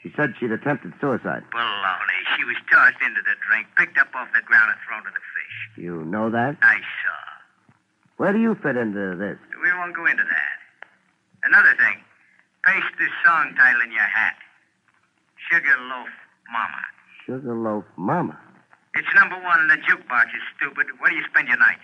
[0.01, 1.43] She said she'd attempted suicide.
[1.53, 2.19] Baloney.
[2.37, 5.23] She was tossed into the drink, picked up off the ground, and thrown to the
[5.33, 5.83] fish.
[5.83, 6.57] You know that?
[6.61, 7.73] I saw.
[8.17, 9.37] Where do you fit into this?
[9.63, 10.55] We won't go into that.
[11.43, 12.03] Another thing.
[12.65, 14.35] Paste this song title in your hat.
[15.51, 16.07] Sugar Loaf
[16.51, 16.83] Mama.
[17.25, 18.39] Sugarloaf Mama.
[18.95, 20.87] It's number one in the jukebox, you stupid.
[20.99, 21.83] Where do you spend your nights?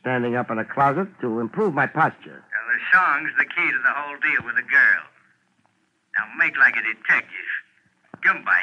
[0.00, 2.42] Standing up in a closet to improve my posture.
[2.44, 5.02] Well, the song's the key to the whole deal with the girl.
[6.16, 7.48] Now make like a detective.
[8.22, 8.62] Come by.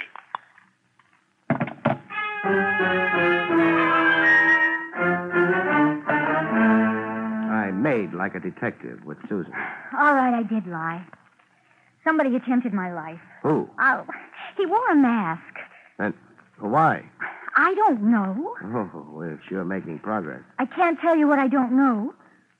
[7.53, 9.53] I made like a detective with Susan.
[9.97, 11.05] All right, I did lie.
[12.03, 13.19] Somebody attempted my life.
[13.43, 13.69] Who?
[13.79, 14.05] Oh,
[14.57, 15.43] he wore a mask.
[15.99, 16.13] And
[16.59, 17.03] why?
[17.55, 18.55] I don't know.
[18.63, 20.41] Oh, we're sure making progress.
[20.57, 22.13] I can't tell you what I don't know.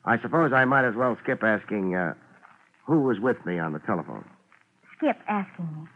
[0.05, 2.13] I suppose I might as well skip asking uh,
[2.85, 4.25] who was with me on the telephone.
[4.97, 5.87] Skip asking me.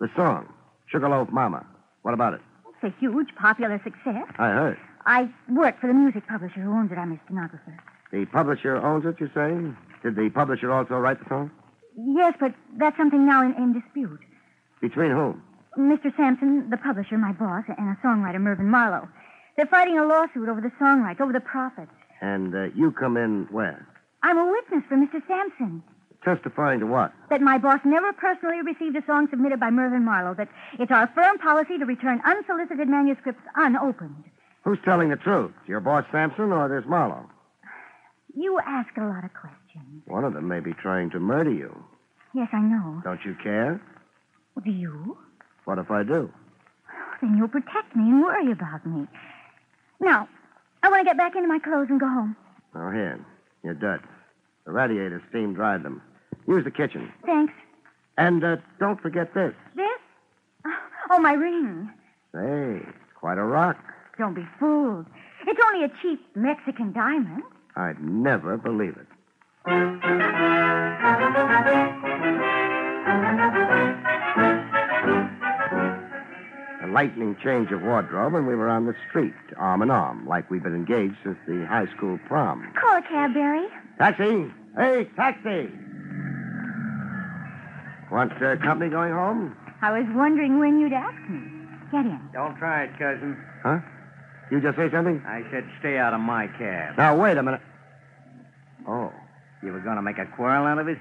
[0.00, 0.52] The song,
[0.90, 1.64] Sugarloaf Mama.
[2.02, 2.40] What about it?
[2.82, 4.26] It's a huge popular success.
[4.38, 4.78] I heard.
[5.06, 6.98] I work for the music publisher who owns it.
[6.98, 7.76] I'm his stenographer.
[8.12, 9.56] The publisher owns it, you say?
[10.02, 11.50] Did the publisher also write the song?
[11.96, 14.20] Yes, but that's something now in, in dispute.
[14.80, 15.42] Between whom?
[15.78, 16.14] Mr.
[16.16, 19.08] Sampson, the publisher, my boss, and a songwriter, Mervyn Marlowe.
[19.56, 21.92] They're fighting a lawsuit over the song rights, over the profits.
[22.20, 23.86] And uh, you come in where?
[24.22, 25.20] I'm a witness for Mr.
[25.26, 25.82] Sampson.
[26.24, 27.12] Testifying to what?
[27.30, 30.34] That my boss never personally received a song submitted by Mervyn Marlowe.
[30.34, 34.24] That it's our firm policy to return unsolicited manuscripts unopened.
[34.64, 35.52] Who's telling the truth?
[35.68, 37.30] Your boss Sampson or this Marlowe?
[38.34, 39.65] You ask a lot of questions.
[40.06, 41.74] One of them may be trying to murder you.
[42.34, 43.00] Yes, I know.
[43.04, 43.80] Don't you care?
[44.64, 45.16] Do you?
[45.64, 46.30] What if I do?
[47.20, 49.06] Then you'll protect me and worry about me.
[50.00, 50.28] Now,
[50.82, 52.36] I want to get back into my clothes and go home.
[52.74, 53.18] Oh, here.
[53.64, 54.02] Your duds.
[54.64, 56.02] The radiator steam dried them.
[56.46, 57.12] Use the kitchen.
[57.24, 57.52] Thanks.
[58.18, 59.54] And uh, don't forget this.
[59.74, 59.86] This?
[61.10, 61.88] Oh, my ring.
[62.34, 63.76] Say, it's quite a rock.
[64.18, 65.06] Don't be fooled.
[65.46, 67.42] It's only a cheap Mexican diamond.
[67.76, 69.06] I'd never believe it.
[69.68, 69.72] A
[76.88, 80.62] lightning change of wardrobe, and we were on the street, arm in arm, like we've
[80.62, 82.72] been engaged since the high school prom.
[82.80, 83.66] Call a cab, Barrie.
[83.98, 84.46] Taxi!
[84.76, 85.68] Hey, taxi!
[88.12, 89.56] Want uh, company going home?
[89.82, 91.40] I was wondering when you'd ask me.
[91.90, 92.20] Get in.
[92.32, 93.36] Don't try it, cousin.
[93.64, 93.80] Huh?
[94.52, 95.20] You just say something?
[95.26, 96.96] I said stay out of my cab.
[96.96, 97.62] Now, wait a minute.
[98.86, 99.12] Oh,
[99.66, 100.96] You were going to make a quarrel out of it?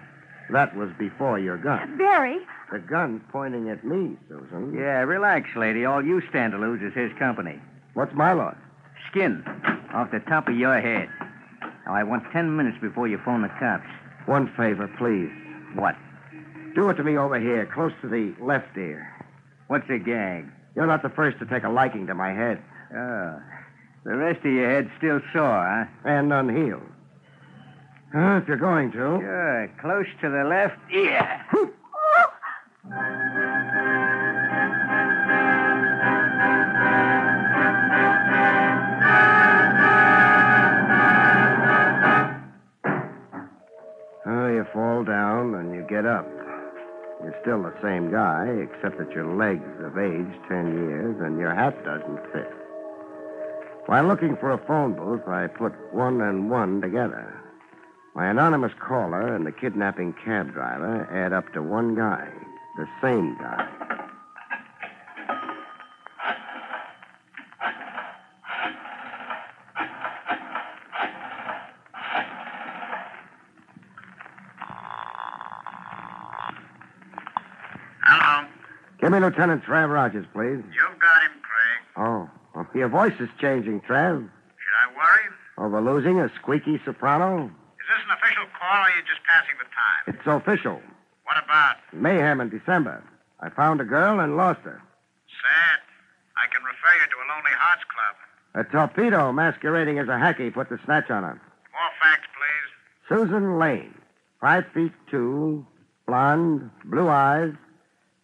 [0.51, 1.97] that was before your gun.
[1.97, 2.39] Barrie,
[2.71, 4.73] The gun's pointing at me, Susan.
[4.75, 5.85] Yeah, relax, lady.
[5.85, 7.59] All you stand to lose is his company.
[7.93, 8.55] What's my loss?
[9.09, 9.43] Skin
[9.93, 11.09] off the top of your head.
[11.85, 13.87] Now, I want ten minutes before you phone the cops.
[14.25, 15.29] One favor, please.
[15.75, 15.95] What?
[16.75, 19.07] Do it to me over here, close to the left ear.
[19.67, 20.45] What's a gag?
[20.75, 22.61] You're not the first to take a liking to my head.
[22.95, 23.39] Oh.
[24.03, 26.09] The rest of your head's still sore, huh?
[26.09, 26.81] And unhealed.
[28.15, 28.97] Uh, if you're going to.
[29.19, 29.69] Sure.
[29.81, 31.45] Close to the left ear.
[44.27, 46.25] Oh, you fall down and you get up.
[47.21, 51.53] You're still the same guy, except that your legs have aged ten years and your
[51.53, 52.51] hat doesn't fit.
[53.87, 57.33] While looking for a phone booth, I put one and one together.
[58.15, 62.25] My anonymous caller and the kidnapping cab driver add up to one guy,
[62.77, 63.67] the same guy.
[78.01, 78.47] Hello.
[79.01, 80.63] Give me Lieutenant Trav Rogers, please.
[80.71, 81.81] You've got him, Craig.
[81.97, 84.19] Oh, oh, your voice is changing, Trav.
[84.21, 85.67] Should I worry?
[85.67, 87.51] Over losing a squeaky soprano?
[87.85, 90.14] Is this an official call or are you just passing the time?
[90.25, 90.81] It's official.
[91.25, 91.75] What about?
[91.93, 93.03] Mayhem in December.
[93.41, 94.81] I found a girl and lost her.
[94.81, 95.79] Sad.
[96.35, 98.65] I can refer you to a Lonely Hearts Club.
[98.65, 101.33] A torpedo masquerading as a hacky put the snatch on her.
[101.33, 103.27] More facts, please.
[103.29, 103.93] Susan Lane,
[104.41, 105.63] five feet two,
[106.07, 107.53] blonde, blue eyes,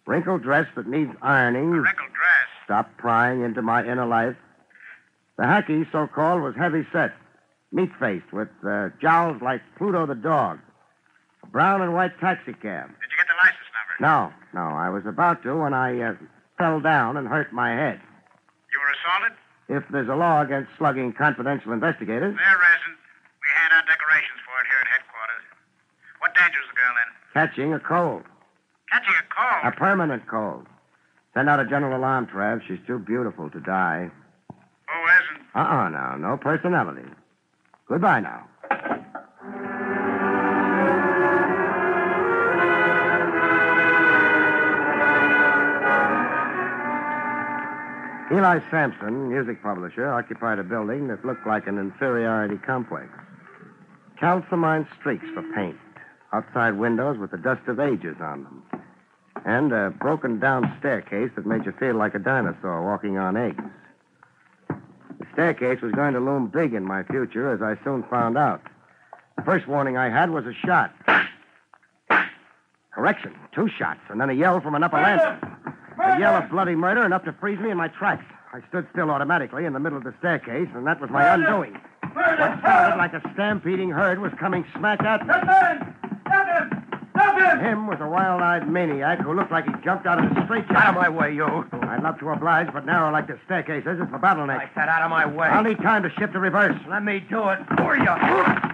[0.07, 1.69] wrinkled dress that needs ironing.
[1.69, 2.47] Wrinkled dress.
[2.65, 4.35] Stop prying into my inner life.
[5.37, 7.13] The hacky, so called, was heavy set,
[7.71, 10.57] meat faced, with uh, jowls like Pluto the dog.
[11.51, 12.87] Brown and white taxi cab.
[13.01, 13.93] Did you get the license number?
[13.99, 16.13] No, no, I was about to when I uh,
[16.57, 17.99] fell down and hurt my head.
[18.71, 19.37] You were assaulted?
[19.69, 22.97] If there's a law against slugging confidential investigators, There isn't.
[23.41, 25.45] We hand out decorations for it here at headquarters.
[26.19, 27.09] What danger's the girl in?
[27.33, 28.23] catching a cold,
[28.91, 29.73] Catching a cold.
[29.73, 30.67] a permanent cold.
[31.33, 32.61] Send out a general alarm, Trav.
[32.67, 34.11] She's too beautiful to die.
[34.49, 35.47] Who isn't?
[35.55, 36.15] Uh-uh, now.
[36.17, 37.07] No personality.
[37.87, 38.47] Goodbye now.
[48.31, 53.09] Eli Sampson, music publisher, occupied a building that looked like an inferiority complex.
[54.17, 55.75] Calcimine streaks for paint,
[56.31, 58.63] outside windows with the dust of ages on them,
[59.43, 63.63] and a broken down staircase that made you feel like a dinosaur walking on eggs.
[64.69, 68.61] The staircase was going to loom big in my future, as I soon found out.
[69.35, 70.93] The first warning I had was a shot.
[72.93, 75.50] Correction, two shots, and then a yell from an upper landing.
[76.11, 78.25] A yell of bloody murder enough to freeze me in my tracks.
[78.53, 81.73] I stood still automatically in the middle of the staircase, and that was my undoing.
[82.13, 85.33] What sounded like a stampeding herd was coming smack at me.
[85.33, 86.77] Him
[87.11, 87.59] Stop him!
[87.59, 90.89] Him was a wild-eyed maniac who looked like he jumped out of a straight Out
[90.89, 91.45] of my way, you.
[91.45, 94.59] I'd love to oblige, but narrow like the staircase is, it's a bottleneck.
[94.59, 95.47] I said out of my way.
[95.47, 96.75] I'll need time to shift to reverse.
[96.89, 98.70] Let me do it for you.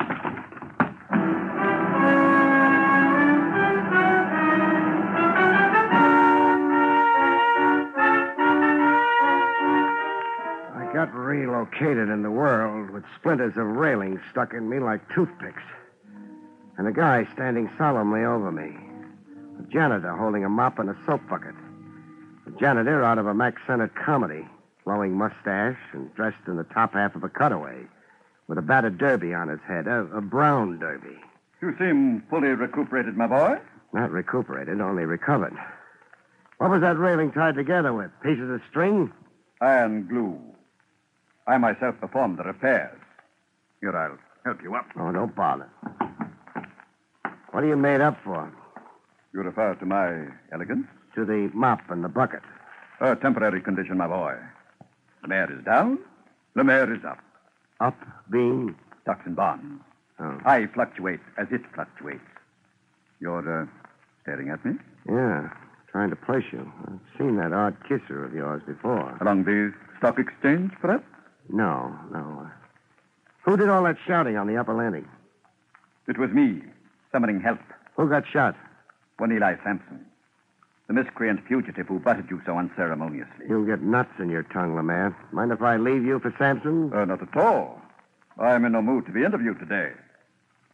[11.07, 15.63] Got relocated in the world with splinters of railing stuck in me like toothpicks.
[16.77, 18.75] And a guy standing solemnly over me.
[19.59, 21.55] A janitor holding a mop and a soap bucket.
[22.45, 24.45] A janitor out of a Sennett comedy,
[24.83, 27.85] flowing mustache and dressed in the top half of a cutaway,
[28.47, 31.17] with a battered derby on his head, a, a brown derby.
[31.61, 33.59] You seem fully recuperated, my boy.
[33.93, 35.55] Not recuperated, only recovered.
[36.57, 38.11] What was that railing tied together with?
[38.21, 39.11] Pieces of string?
[39.61, 40.39] Iron glue.
[41.47, 42.99] I myself performed the repairs.
[43.79, 44.85] Here, I'll help you up.
[44.99, 45.69] Oh, don't bother.
[47.51, 48.51] What are you made up for?
[49.33, 50.87] You refer to my elegance?
[51.15, 52.41] To the mop and the bucket.
[52.99, 54.35] A temporary condition, my boy.
[55.21, 55.99] The mayor is down,
[56.55, 57.19] the mayor is up.
[57.79, 57.95] Up
[58.29, 58.75] being?
[59.03, 59.81] Stocks and bonds.
[60.19, 60.39] Oh.
[60.45, 62.19] I fluctuate as it fluctuates.
[63.19, 63.65] You're uh,
[64.23, 64.73] staring at me?
[65.07, 65.49] Yeah,
[65.91, 66.71] trying to place you.
[66.87, 69.17] I've seen that odd kisser of yours before.
[69.21, 71.05] Along the stock exchange, perhaps?
[71.49, 72.49] No, no.
[73.43, 75.07] Who did all that shouting on the upper landing?
[76.07, 76.61] It was me,
[77.11, 77.59] summoning help.
[77.95, 78.55] Who got shot?
[79.17, 80.05] One Eli Sampson.
[80.87, 83.45] The miscreant fugitive who butted you so unceremoniously.
[83.49, 85.15] You'll get nuts in your tongue, Lamar.
[85.31, 86.93] Mind if I leave you for Sampson?
[86.93, 87.81] Uh, not at all.
[88.39, 89.91] I'm in no mood to be interviewed today.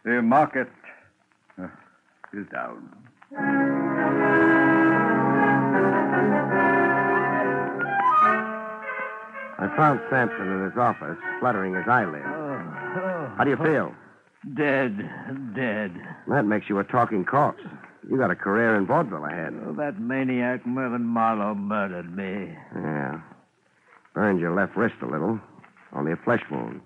[0.03, 0.69] The market
[1.59, 1.67] uh,
[2.33, 2.89] is down.
[9.75, 12.25] Found Sampson in his office, fluttering his eyelids.
[12.27, 13.33] Oh.
[13.37, 13.93] How do you feel?
[14.55, 14.97] Dead,
[15.55, 15.91] dead.
[16.27, 17.63] That makes you a talking corpse.
[18.09, 19.53] You got a career in vaudeville ahead.
[19.65, 22.53] Oh, that maniac Mervyn Marlowe murdered me.
[22.75, 23.21] Yeah.
[24.13, 25.39] Burned your left wrist a little.
[25.95, 26.81] Only a flesh wound.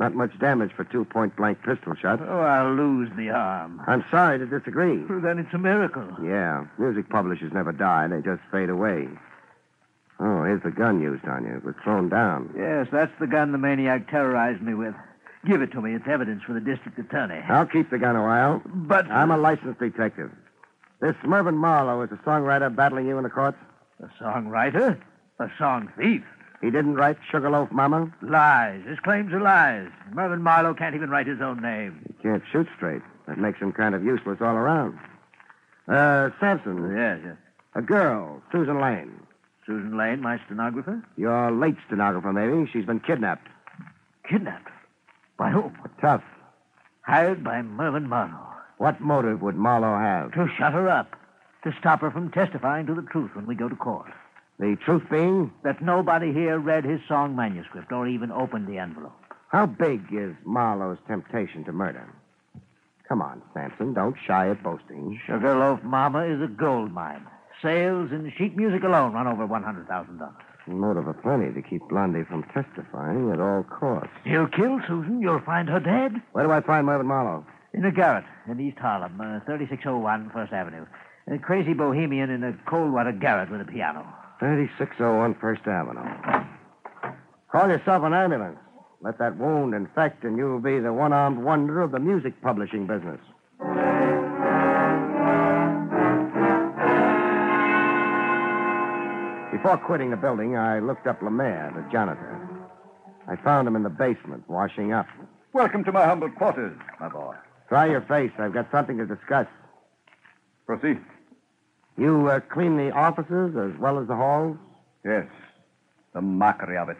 [0.00, 2.22] Not much damage for two point blank pistol shots.
[2.26, 3.80] Oh, I'll lose the arm.
[3.86, 4.98] I'm sorry to disagree.
[5.04, 6.08] Well, then it's a miracle.
[6.22, 9.08] Yeah, music publishers never die, they just fade away.
[10.24, 11.56] Oh, here's the gun used on you.
[11.56, 12.54] It was thrown down.
[12.56, 14.94] Yes, that's the gun the maniac terrorized me with.
[15.44, 15.94] Give it to me.
[15.94, 17.40] It's evidence for the district attorney.
[17.48, 18.62] I'll keep the gun a while.
[18.64, 19.10] But.
[19.10, 20.30] I'm a licensed detective.
[21.00, 23.58] This Mervyn Marlowe is a songwriter battling you in the courts?
[24.00, 25.00] A songwriter?
[25.40, 26.22] A song thief?
[26.60, 28.14] He didn't write Sugarloaf Mama?
[28.22, 28.82] Lies.
[28.86, 29.88] His claims are lies.
[30.12, 32.04] Mervyn Marlowe can't even write his own name.
[32.06, 33.02] He can't shoot straight.
[33.26, 34.96] That makes him kind of useless all around.
[35.88, 36.94] Uh, Sampson.
[36.96, 37.36] Yes, yes.
[37.74, 39.12] A girl, Susan Lane.
[39.66, 41.02] Susan Lane, my stenographer?
[41.16, 42.68] Your late stenographer, maybe.
[42.72, 43.48] She's been kidnapped.
[44.28, 44.70] Kidnapped?
[45.38, 45.76] By whom?
[46.00, 46.22] Tough.
[47.02, 48.48] Hired by Mervyn Marlowe.
[48.78, 50.32] What motive would Marlowe have?
[50.32, 51.14] To shut her up.
[51.64, 54.10] To stop her from testifying to the truth when we go to court.
[54.58, 55.52] The truth being?
[55.62, 59.12] That nobody here read his song manuscript or even opened the envelope.
[59.48, 62.08] How big is Marlowe's temptation to murder?
[63.08, 63.92] Come on, Sampson.
[63.94, 65.20] Don't shy at boasting.
[65.26, 67.26] Sugarloaf Mama is a gold mine.
[67.62, 70.32] Sales in sheet music alone run over $100,000.
[70.66, 74.12] Motive plenty to keep Blondie from testifying at all costs.
[74.24, 75.20] He'll kill Susan.
[75.20, 76.20] You'll find her dead.
[76.32, 77.44] Where do I find Mervyn Marlowe?
[77.74, 80.86] In a garret in East Harlem, uh, 3601 First Avenue.
[81.32, 84.04] A crazy bohemian in a cold water garret with a piano.
[84.40, 86.02] 3601 First Avenue.
[87.50, 88.58] Call yourself an ambulance.
[89.00, 92.86] Let that wound infect, and you'll be the one armed wonder of the music publishing
[92.86, 93.20] business.
[99.62, 102.48] Before quitting the building, I looked up Lemaire, the janitor.
[103.28, 105.06] I found him in the basement, washing up.
[105.52, 107.36] Welcome to my humble quarters, my boy.
[107.68, 108.32] Dry your face.
[108.40, 109.46] I've got something to discuss.
[110.66, 110.98] Proceed.
[111.96, 114.56] You uh, clean the offices as well as the halls?
[115.04, 115.26] Yes.
[116.12, 116.98] The mockery of it.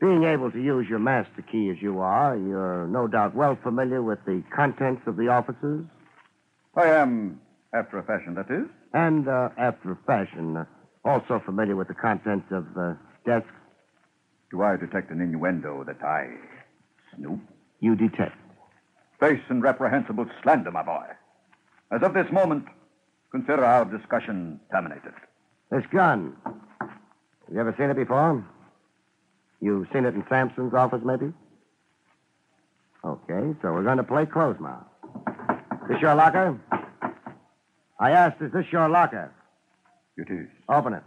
[0.00, 4.00] Being able to use your master key as you are, you're no doubt well familiar
[4.00, 5.84] with the contents of the offices?
[6.74, 7.38] I am,
[7.74, 8.66] after a fashion, that is.
[8.94, 10.64] And, uh, after a fashion, uh,
[11.06, 13.46] also familiar with the contents of the desk?
[14.50, 16.28] Do I detect an innuendo that I
[17.14, 17.40] snoop?
[17.80, 18.36] You detect.
[19.20, 21.06] Base and reprehensible slander, my boy.
[21.90, 22.66] As of this moment,
[23.30, 25.14] consider our discussion terminated.
[25.70, 26.36] This gun.
[26.44, 28.44] Have you ever seen it before?
[29.60, 31.32] You've seen it in Sampson's office, maybe?
[33.04, 34.84] Okay, so we're going to play close mouth.
[35.88, 36.58] This your locker?
[37.98, 39.32] I asked, is this your locker?
[40.16, 40.48] It is.
[40.68, 41.02] Open it.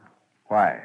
[0.47, 0.80] Why?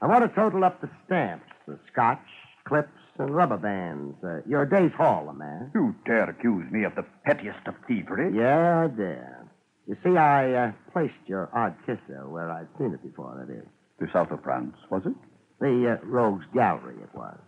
[0.00, 2.18] I want to total up the stamps, the scotch,
[2.64, 4.16] clips, and rubber bands.
[4.24, 5.70] Uh, your day's haul, a man.
[5.74, 8.36] You dare accuse me of the pettiest of thievery?
[8.36, 9.46] Yeah, I dare.
[9.86, 13.66] You see, I uh, placed your odd kisser where I'd seen it before, that is.
[13.98, 15.14] The south of France, was it?
[15.60, 17.38] The uh, Rogues Gallery, it was.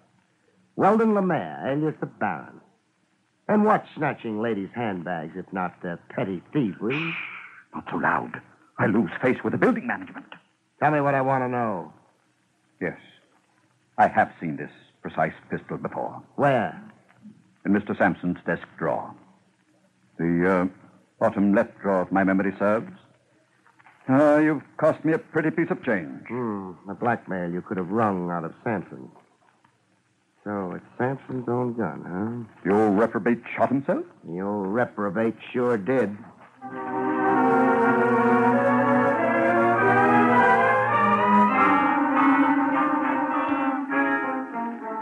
[0.77, 2.61] Weldon Lemaire, alias the Baron.
[3.49, 7.15] And what snatching ladies' handbags, if not uh, petty thievery?
[7.75, 8.41] Not so loud.
[8.79, 10.27] I lose face with the building management.
[10.81, 11.93] Tell me what I want to know.
[12.81, 12.99] Yes.
[13.99, 14.71] I have seen this
[15.03, 16.23] precise pistol before.
[16.37, 16.83] Where?
[17.65, 17.97] In Mr.
[17.97, 19.15] Sampson's desk drawer.
[20.19, 20.67] The uh,
[21.21, 22.91] bottom left drawer, if my memory serves.
[24.09, 26.27] Uh, you've cost me a pretty piece of change.
[26.29, 29.09] Hmm, the blackmail you could have wrung out of Sampson.
[30.45, 32.69] So it's Sampson's own gun, huh?
[32.69, 34.05] The old reprobate shot himself?
[34.25, 36.17] The old reprobate sure did.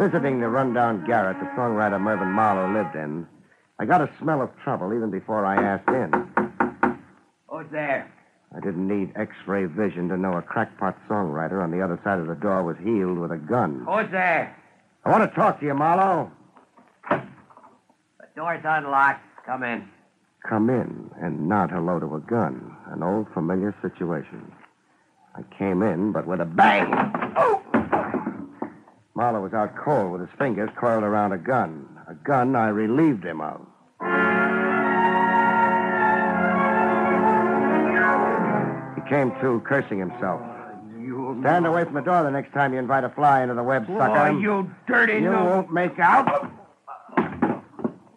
[0.01, 3.26] Visiting the rundown garret the songwriter Mervyn Marlowe lived in,
[3.78, 6.11] I got a smell of trouble even before I asked in.
[7.48, 8.11] Who's there?
[8.57, 12.28] I didn't need X-ray vision to know a crackpot songwriter on the other side of
[12.28, 13.86] the door was healed with a gun.
[13.86, 14.57] Who's there?
[15.05, 16.32] I want to talk to you, Marlowe.
[17.11, 17.20] The
[18.34, 19.22] door's unlocked.
[19.44, 19.86] Come in.
[20.48, 22.74] Come in and not hello to a gun.
[22.86, 24.51] An old familiar situation.
[25.34, 26.90] I came in, but with a bang.
[27.36, 27.62] Oh!
[29.21, 31.87] Marlowe was out cold with his fingers coiled around a gun.
[32.09, 33.61] A gun I relieved him of.
[38.97, 40.41] He came to cursing himself.
[41.41, 43.85] Stand away from the door the next time you invite a fly into the web,
[43.89, 44.18] sucker.
[44.18, 46.51] Oh, you dirty You no- won't make out.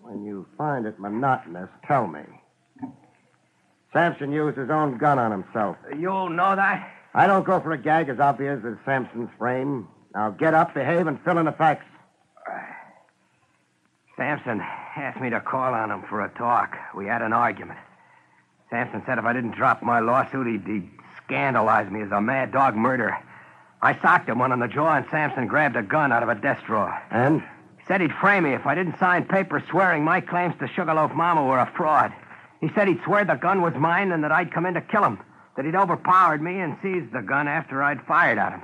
[0.03, 2.21] When you find it monotonous, tell me.
[3.91, 5.75] Sampson used his own gun on himself.
[5.91, 6.89] You know that?
[7.13, 9.89] I don't go for a gag as obvious as Sampson's frame.
[10.13, 11.85] Now get up, behave, and fill in the facts.
[14.15, 14.61] Sampson
[14.95, 16.77] asked me to call on him for a talk.
[16.95, 17.79] We had an argument.
[18.69, 20.89] Sampson said if I didn't drop my lawsuit, he'd, he'd
[21.25, 23.17] scandalize me as a mad dog murderer.
[23.81, 26.35] I socked him one on the jaw, and Sampson grabbed a gun out of a
[26.35, 27.01] desk drawer.
[27.11, 27.41] And?
[27.77, 31.11] He said he'd frame me if I didn't sign papers swearing my claims to Sugarloaf
[31.13, 32.13] Mama were a fraud.
[32.61, 35.03] He said he'd swear the gun was mine and that I'd come in to kill
[35.03, 35.19] him.
[35.57, 38.63] That he'd overpowered me and seized the gun after I'd fired at him.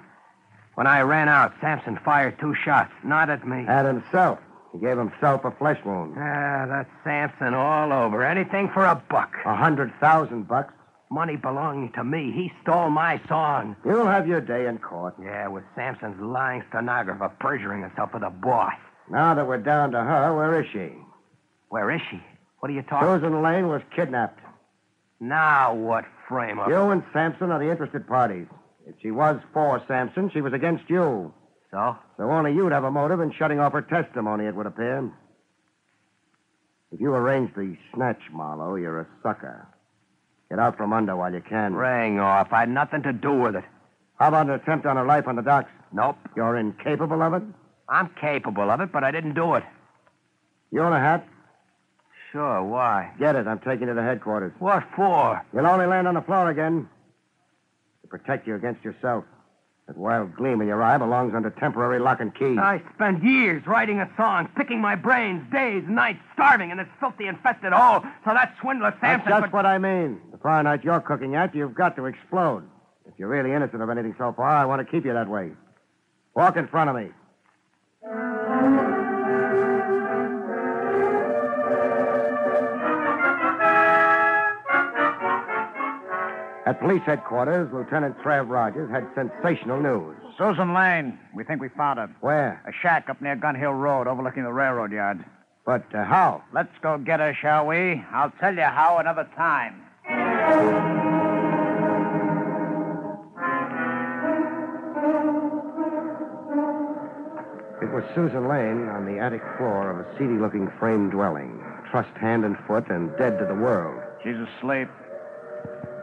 [0.79, 3.65] When I ran out, Sampson fired two shots, not at me.
[3.67, 4.39] At himself.
[4.71, 6.15] He gave himself a flesh wound.
[6.17, 8.23] Ah, that's Sampson all over.
[8.23, 9.33] Anything for a buck.
[9.45, 10.73] A hundred thousand bucks.
[11.11, 12.31] Money belonging to me.
[12.31, 13.75] He stole my song.
[13.83, 15.15] You'll have your day in court.
[15.21, 18.71] Yeah, with Sampson's lying stenographer perjuring herself for the boss.
[19.11, 20.93] Now that we're down to her, where is she?
[21.67, 22.23] Where is she?
[22.61, 23.19] What are you talking about?
[23.19, 24.39] Susan Lane was kidnapped.
[25.19, 26.69] Now what frame up?
[26.69, 28.47] You and Sampson are the interested parties.
[28.89, 31.31] If she was for Sampson, she was against you.
[31.69, 31.95] So?
[32.17, 35.11] So only you'd have a motive in shutting off her testimony, it would appear.
[36.91, 39.67] If you arrange the snatch, Marlowe, you're a sucker.
[40.49, 41.75] Get out from under while you can.
[41.75, 42.51] Ring off.
[42.51, 43.63] I had nothing to do with it.
[44.17, 45.69] How about an attempt on her life on the docks?
[45.93, 46.17] Nope.
[46.35, 47.43] You're incapable of it?
[47.87, 49.63] I'm capable of it, but I didn't do it.
[50.71, 51.27] You own a hat?
[52.31, 53.11] Sure, why?
[53.19, 53.45] Get it.
[53.45, 54.53] I'm taking you to the headquarters.
[54.57, 55.45] What for?
[55.53, 56.89] You'll only land on the floor again.
[58.09, 59.23] Protect you against yourself.
[59.87, 62.57] That wild gleam in your eye belongs under temporary lock and key.
[62.59, 67.25] I spent years writing a song, picking my brains, days, nights, starving in this filthy,
[67.27, 68.01] infested hole.
[68.23, 70.19] So that swindler That's just could- what I mean.
[70.31, 72.63] The fire night you're cooking at, you've got to explode.
[73.07, 75.51] If you're really innocent of anything so far, I want to keep you that way.
[76.35, 77.09] Walk in front of me.
[86.69, 90.15] At police headquarters, Lieutenant Trav Rogers had sensational news.
[90.37, 91.17] Susan Lane.
[91.33, 92.15] We think we found her.
[92.21, 92.61] Where?
[92.67, 95.25] A shack up near Gun Hill Road, overlooking the railroad yard.
[95.65, 96.43] But uh, how?
[96.53, 98.05] Let's go get her, shall we?
[98.13, 99.81] I'll tell you how another time.
[107.81, 112.15] It was Susan Lane on the attic floor of a seedy looking frame dwelling, trussed
[112.17, 113.99] hand and foot and dead to the world.
[114.23, 114.87] She's asleep.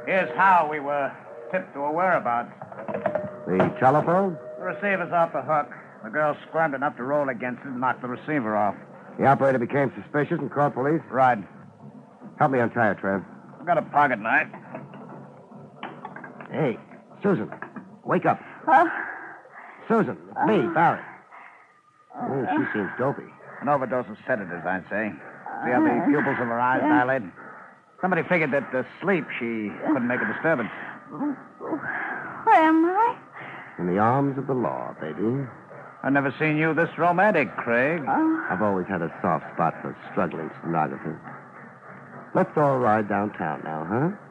[0.07, 1.13] Here's how we were
[1.51, 2.53] tipped to her whereabouts.
[3.47, 4.39] The telephone?
[4.59, 5.69] The receiver's off the hook.
[6.05, 8.77] The girl squirmed enough to roll against it and knock the receiver off.
[9.19, 11.03] The operator became suspicious and called police?
[11.11, 11.39] Right.
[12.39, 13.25] Help me untie her, Trav.
[13.61, 14.47] I've got a pocket knife.
[16.53, 16.79] Hey,
[17.23, 17.51] Susan,
[18.05, 18.39] wake up.
[18.65, 18.87] Huh?
[19.89, 20.75] Susan, it's me, uh.
[20.75, 21.03] Barrie.
[22.15, 23.27] Oh, she seems dopey.
[23.61, 25.11] An overdose of sedatives, I'd say.
[25.65, 26.07] See how the uh.
[26.07, 27.23] pupils of her eyes dilate?
[28.01, 30.71] Somebody figured that uh, sleep, she couldn't make a disturbance.
[31.11, 33.17] Where am I?
[33.79, 35.47] In the arms of the law, baby.
[36.03, 38.03] I've never seen you this romantic, Craig.
[38.07, 41.19] I've always had a soft spot for struggling stenographers.
[42.35, 44.26] Let's all ride downtown now, huh?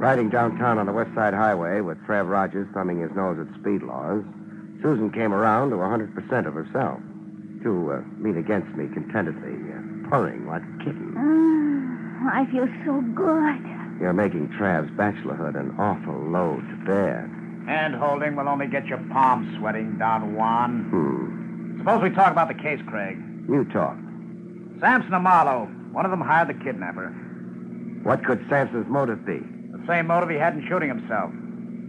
[0.00, 3.82] Riding downtown on the West Side Highway with Trav Rogers thumbing his nose at speed
[3.82, 4.24] laws,
[4.80, 6.98] Susan came around to 100% of herself
[7.62, 11.12] to uh, lean against me contentedly, uh, purring like a kitten.
[11.12, 13.60] Mm, I feel so good.
[14.00, 17.28] You're making Trav's bachelorhood an awful load to bear.
[17.66, 20.88] Hand holding will only get your palms sweating, Don Juan.
[20.88, 21.78] Hmm.
[21.80, 23.18] Suppose we talk about the case, Craig.
[23.50, 23.98] You talk.
[24.80, 25.66] Sampson and Marlowe.
[25.92, 27.10] One of them hired the kidnapper.
[28.02, 29.42] What could Sampson's motive be?
[29.80, 31.30] The same motive he had in shooting himself.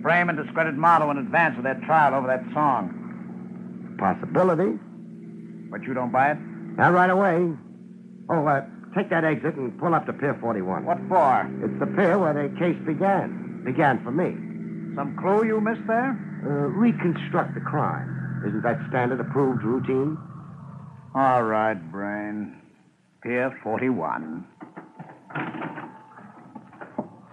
[0.01, 3.95] Frame and discredit Marlowe in advance of their trial over that song.
[3.99, 4.77] Possibility.
[5.69, 6.37] But you don't buy it?
[6.77, 7.55] Not right away.
[8.29, 8.65] Oh, uh,
[8.95, 10.85] take that exit and pull up to Pier 41.
[10.85, 11.49] What for?
[11.63, 13.61] It's the pier where the case began.
[13.63, 14.31] Began for me.
[14.95, 16.17] Some clue you missed there?
[16.43, 18.43] Uh, reconstruct the crime.
[18.47, 20.17] Isn't that standard approved routine?
[21.13, 22.59] All right, Brain.
[23.21, 24.47] Pier 41.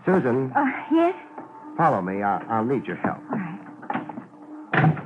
[0.09, 1.15] Susan, Uh, yes?
[1.77, 2.23] follow me.
[2.23, 3.19] I'll, I'll need your help.
[3.31, 4.97] All right.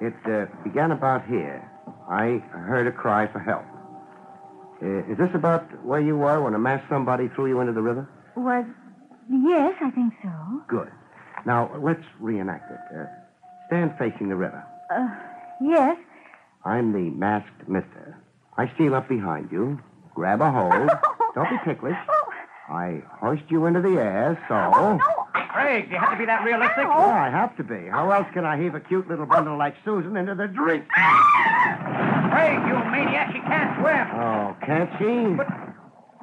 [0.00, 1.62] It uh, began about here.
[2.10, 3.64] I heard a cry for help.
[4.82, 7.80] Uh, is this about where you were when a masked somebody threw you into the
[7.80, 8.08] river?
[8.36, 8.64] Was.
[9.30, 10.30] Yes, I think so.
[10.66, 10.90] Good.
[11.46, 12.80] Now, let's reenact it.
[12.98, 13.06] Uh,
[13.68, 14.62] stand facing the river.
[14.90, 15.08] Uh,
[15.60, 15.96] yes.
[16.64, 18.18] I'm the masked mister.
[18.58, 19.78] I steal up behind you,
[20.14, 20.90] grab a hold.
[21.36, 21.96] Don't be ticklish.
[22.68, 24.54] I hoist you into the air, so.
[24.54, 24.98] oh
[25.54, 26.78] Craig, do you have to be that realistic?
[26.78, 27.88] Yeah, oh, I have to be.
[27.90, 30.84] How else can I heave a cute little bundle like Susan into the drink?
[30.90, 34.06] Craig, you maniac, she can't swim.
[34.18, 35.36] Oh, can't she?
[35.36, 35.46] But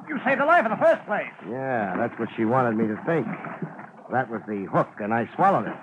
[0.08, 1.32] you saved her life in the first place.
[1.48, 3.26] Yeah, that's what she wanted me to think.
[4.10, 5.76] That was the hook, and I swallowed it.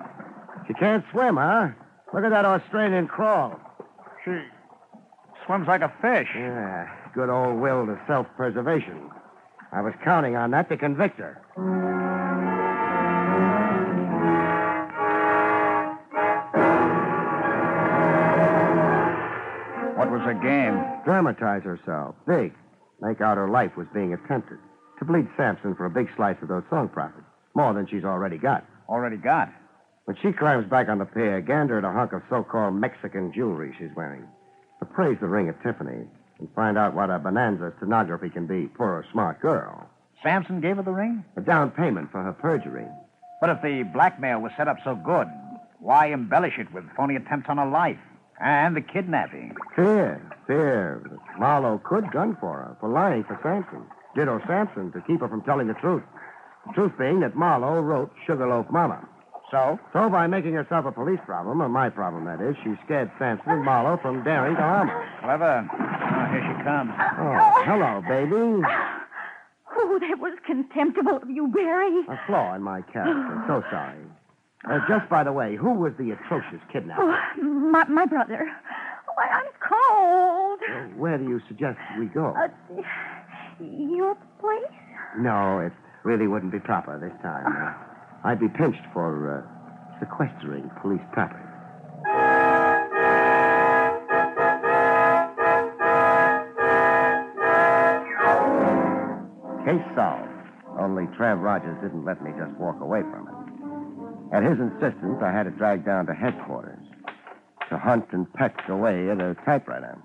[0.67, 1.69] She can't swim, huh?
[2.13, 3.59] Look at that Australian crawl.
[4.23, 4.31] She
[5.45, 6.29] swims like a fish.
[6.35, 9.09] Yeah, good old will to self-preservation.
[9.71, 11.41] I was counting on that to convict her.
[19.95, 21.03] What was her game?
[21.05, 22.15] Dramatize herself.
[22.27, 22.53] Big.
[23.01, 24.57] Make out her life was being attempted.
[24.97, 27.25] To bleed Sampson for a big slice of those song profits.
[27.55, 28.65] More than she's already got.
[28.89, 29.49] Already got.
[30.05, 33.75] When she climbs back on the pier, gander at a hunk of so-called Mexican jewelry
[33.77, 34.23] she's wearing.
[34.81, 36.07] Appraise the ring at Tiffany
[36.39, 39.89] and find out what a bonanza stenography can be for a smart girl.
[40.23, 41.23] Sampson gave her the ring?
[41.37, 42.85] A down payment for her perjury.
[43.41, 45.27] But if the blackmail was set up so good,
[45.79, 47.99] why embellish it with phony attempts on her life?
[48.41, 49.55] And the kidnapping.
[49.75, 51.19] Fear, fear.
[51.37, 53.85] Marlowe could gun for her for lying for Sampson.
[54.15, 56.03] Ditto Sampson to keep her from telling the truth.
[56.67, 59.07] The truth being that Marlowe wrote Sugarloaf Mama.
[59.51, 59.79] So?
[59.93, 63.51] So by making herself a police problem, or my problem that is, she scared Sampson
[63.51, 65.05] and Marlowe from daring to harm her.
[65.21, 66.08] Clever.
[66.69, 67.19] Oh, here she comes.
[67.19, 68.63] Oh, hello, baby.
[69.75, 72.01] Oh, that was contemptible of you, Barrie.
[72.09, 73.43] A flaw in my character.
[73.47, 73.97] So sorry.
[74.69, 77.01] Uh, just by the way, who was the atrocious kidnapper?
[77.01, 78.49] Oh, my, my brother.
[79.15, 80.97] Why, I'm cold.
[80.97, 82.33] Where do you suggest we go?
[82.37, 82.47] Uh,
[83.61, 84.63] your place?
[85.17, 87.45] No, it really wouldn't be proper this time.
[87.47, 91.43] Uh, I'd be pinched for uh, sequestering police property.
[99.69, 100.27] Case solved.
[100.79, 104.35] Only Trav Rogers didn't let me just walk away from it.
[104.35, 106.79] At his insistence, I had it dragged down to headquarters.
[107.69, 109.95] to hunt and peck away at a typewriter.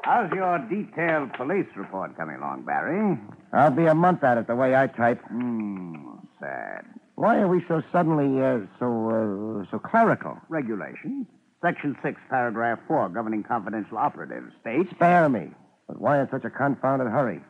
[0.00, 3.18] How's your detailed police report coming along, Barrie?
[3.52, 5.20] I'll be a month at it the way I type.
[5.28, 6.86] Hmm, sad.
[7.16, 10.38] Why are we so suddenly uh, so uh, so clerical?
[10.48, 11.26] Regulation,
[11.60, 14.88] Section 6, paragraph 4, governing confidential operatives, states.
[14.92, 15.50] Spare me.
[15.86, 17.42] But why in such a confounded hurry?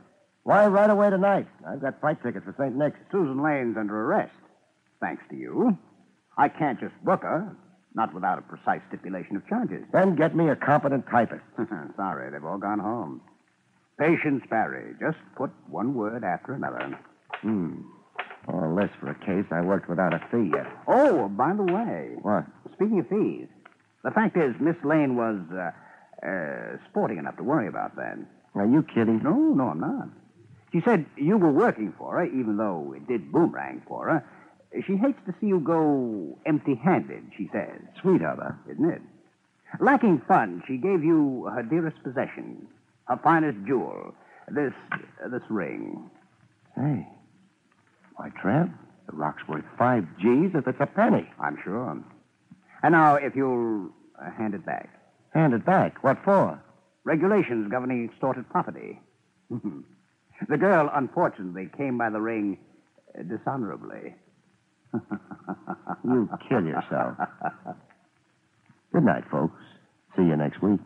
[0.45, 1.47] Why right away tonight?
[1.67, 2.75] I've got flight tickets for St.
[2.75, 2.99] Nick's.
[3.13, 4.33] Susan Lane's under arrest.
[5.01, 5.77] Thanks to you.
[6.39, 7.55] I can't just book her,
[7.95, 9.85] not without a precise stipulation of charges.
[9.93, 11.43] Then get me a competent typist.
[11.97, 13.21] Sorry, they've all gone home.
[13.99, 14.95] Patience, Barrie.
[14.99, 16.99] Just put one word after another.
[17.43, 17.83] Hmm.
[18.49, 20.67] All this for a case I worked without a fee yet.
[20.89, 22.13] Oh, by the way.
[22.23, 22.47] What?
[22.73, 23.49] Speaking of fees,
[24.03, 25.71] the fact is, Miss Lane was uh,
[26.27, 28.17] uh, sporting enough to worry about that.
[28.55, 29.23] Are you kidding?
[29.23, 30.09] No, no, I'm not.
[30.73, 34.25] She said you were working for her, even though it did boomerang for her.
[34.87, 37.81] She hates to see you go empty handed, she says.
[38.01, 38.57] Sweet of her.
[38.71, 39.03] Isn't it?
[39.81, 42.69] Lacking funds, she gave you her dearest possession,
[43.07, 44.15] her finest jewel,
[44.49, 46.11] this, uh, this ring.
[46.77, 47.07] Hey.
[48.17, 48.73] Why, Trav,
[49.07, 51.29] the rock's worth five G's if it's a penny.
[51.41, 52.01] I'm sure.
[52.83, 53.91] And now, if you'll
[54.21, 54.89] uh, hand it back.
[55.35, 56.03] Hand it back?
[56.03, 56.61] What for?
[57.05, 59.01] Regulations governing extorted property.
[60.49, 62.59] the girl, unfortunately, came by the ring
[63.19, 64.15] uh, dishonorably.
[66.05, 67.17] you kill yourself.
[68.93, 69.55] Good night, folks.
[70.17, 70.81] See you next week.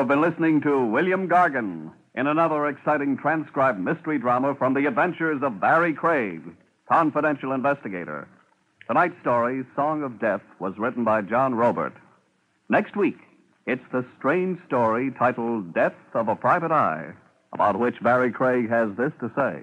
[0.00, 5.42] Have been listening to William Gargan in another exciting transcribed mystery drama from the adventures
[5.42, 6.40] of Barrie Craig,
[6.90, 8.26] confidential investigator.
[8.86, 11.92] Tonight's story, Song of Death, was written by John Roeburt.
[12.70, 13.18] Next week,
[13.66, 17.12] it's the strange story titled Death of a Private Eye,
[17.52, 19.60] about which Barrie Craig has this to say.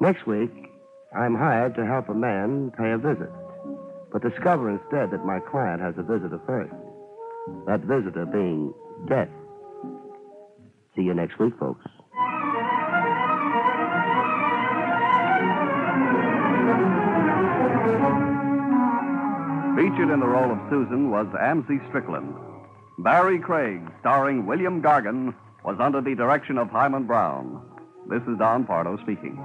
[0.00, 0.70] Next week,
[1.14, 3.30] I'm hired to help a man pay a visit,
[4.10, 6.72] but discover instead that my client has a visitor first.
[7.66, 8.74] That visitor being
[9.08, 9.28] death.
[10.94, 11.84] See you next week, folks.
[19.76, 22.34] Featured in the role of Susan was Amzie Strickland.
[22.98, 25.34] Barrie Craig, starring William Gargan,
[25.64, 27.60] was under the direction of Himan Brown.
[28.08, 29.38] This is Don Pardo speaking.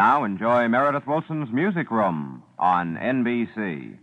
[0.00, 3.98] Now enjoy Meredith Willson's Music Room on NBC.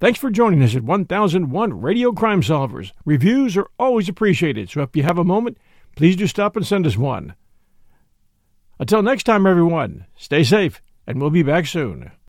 [0.00, 2.90] Thanks for joining us at 1001 Radio Crime Solvers.
[3.04, 5.58] Reviews are always appreciated, so if you have a moment,
[5.94, 7.36] please do stop and send us one.
[8.80, 12.10] Until next time, everyone, stay safe, and we'll be back soon.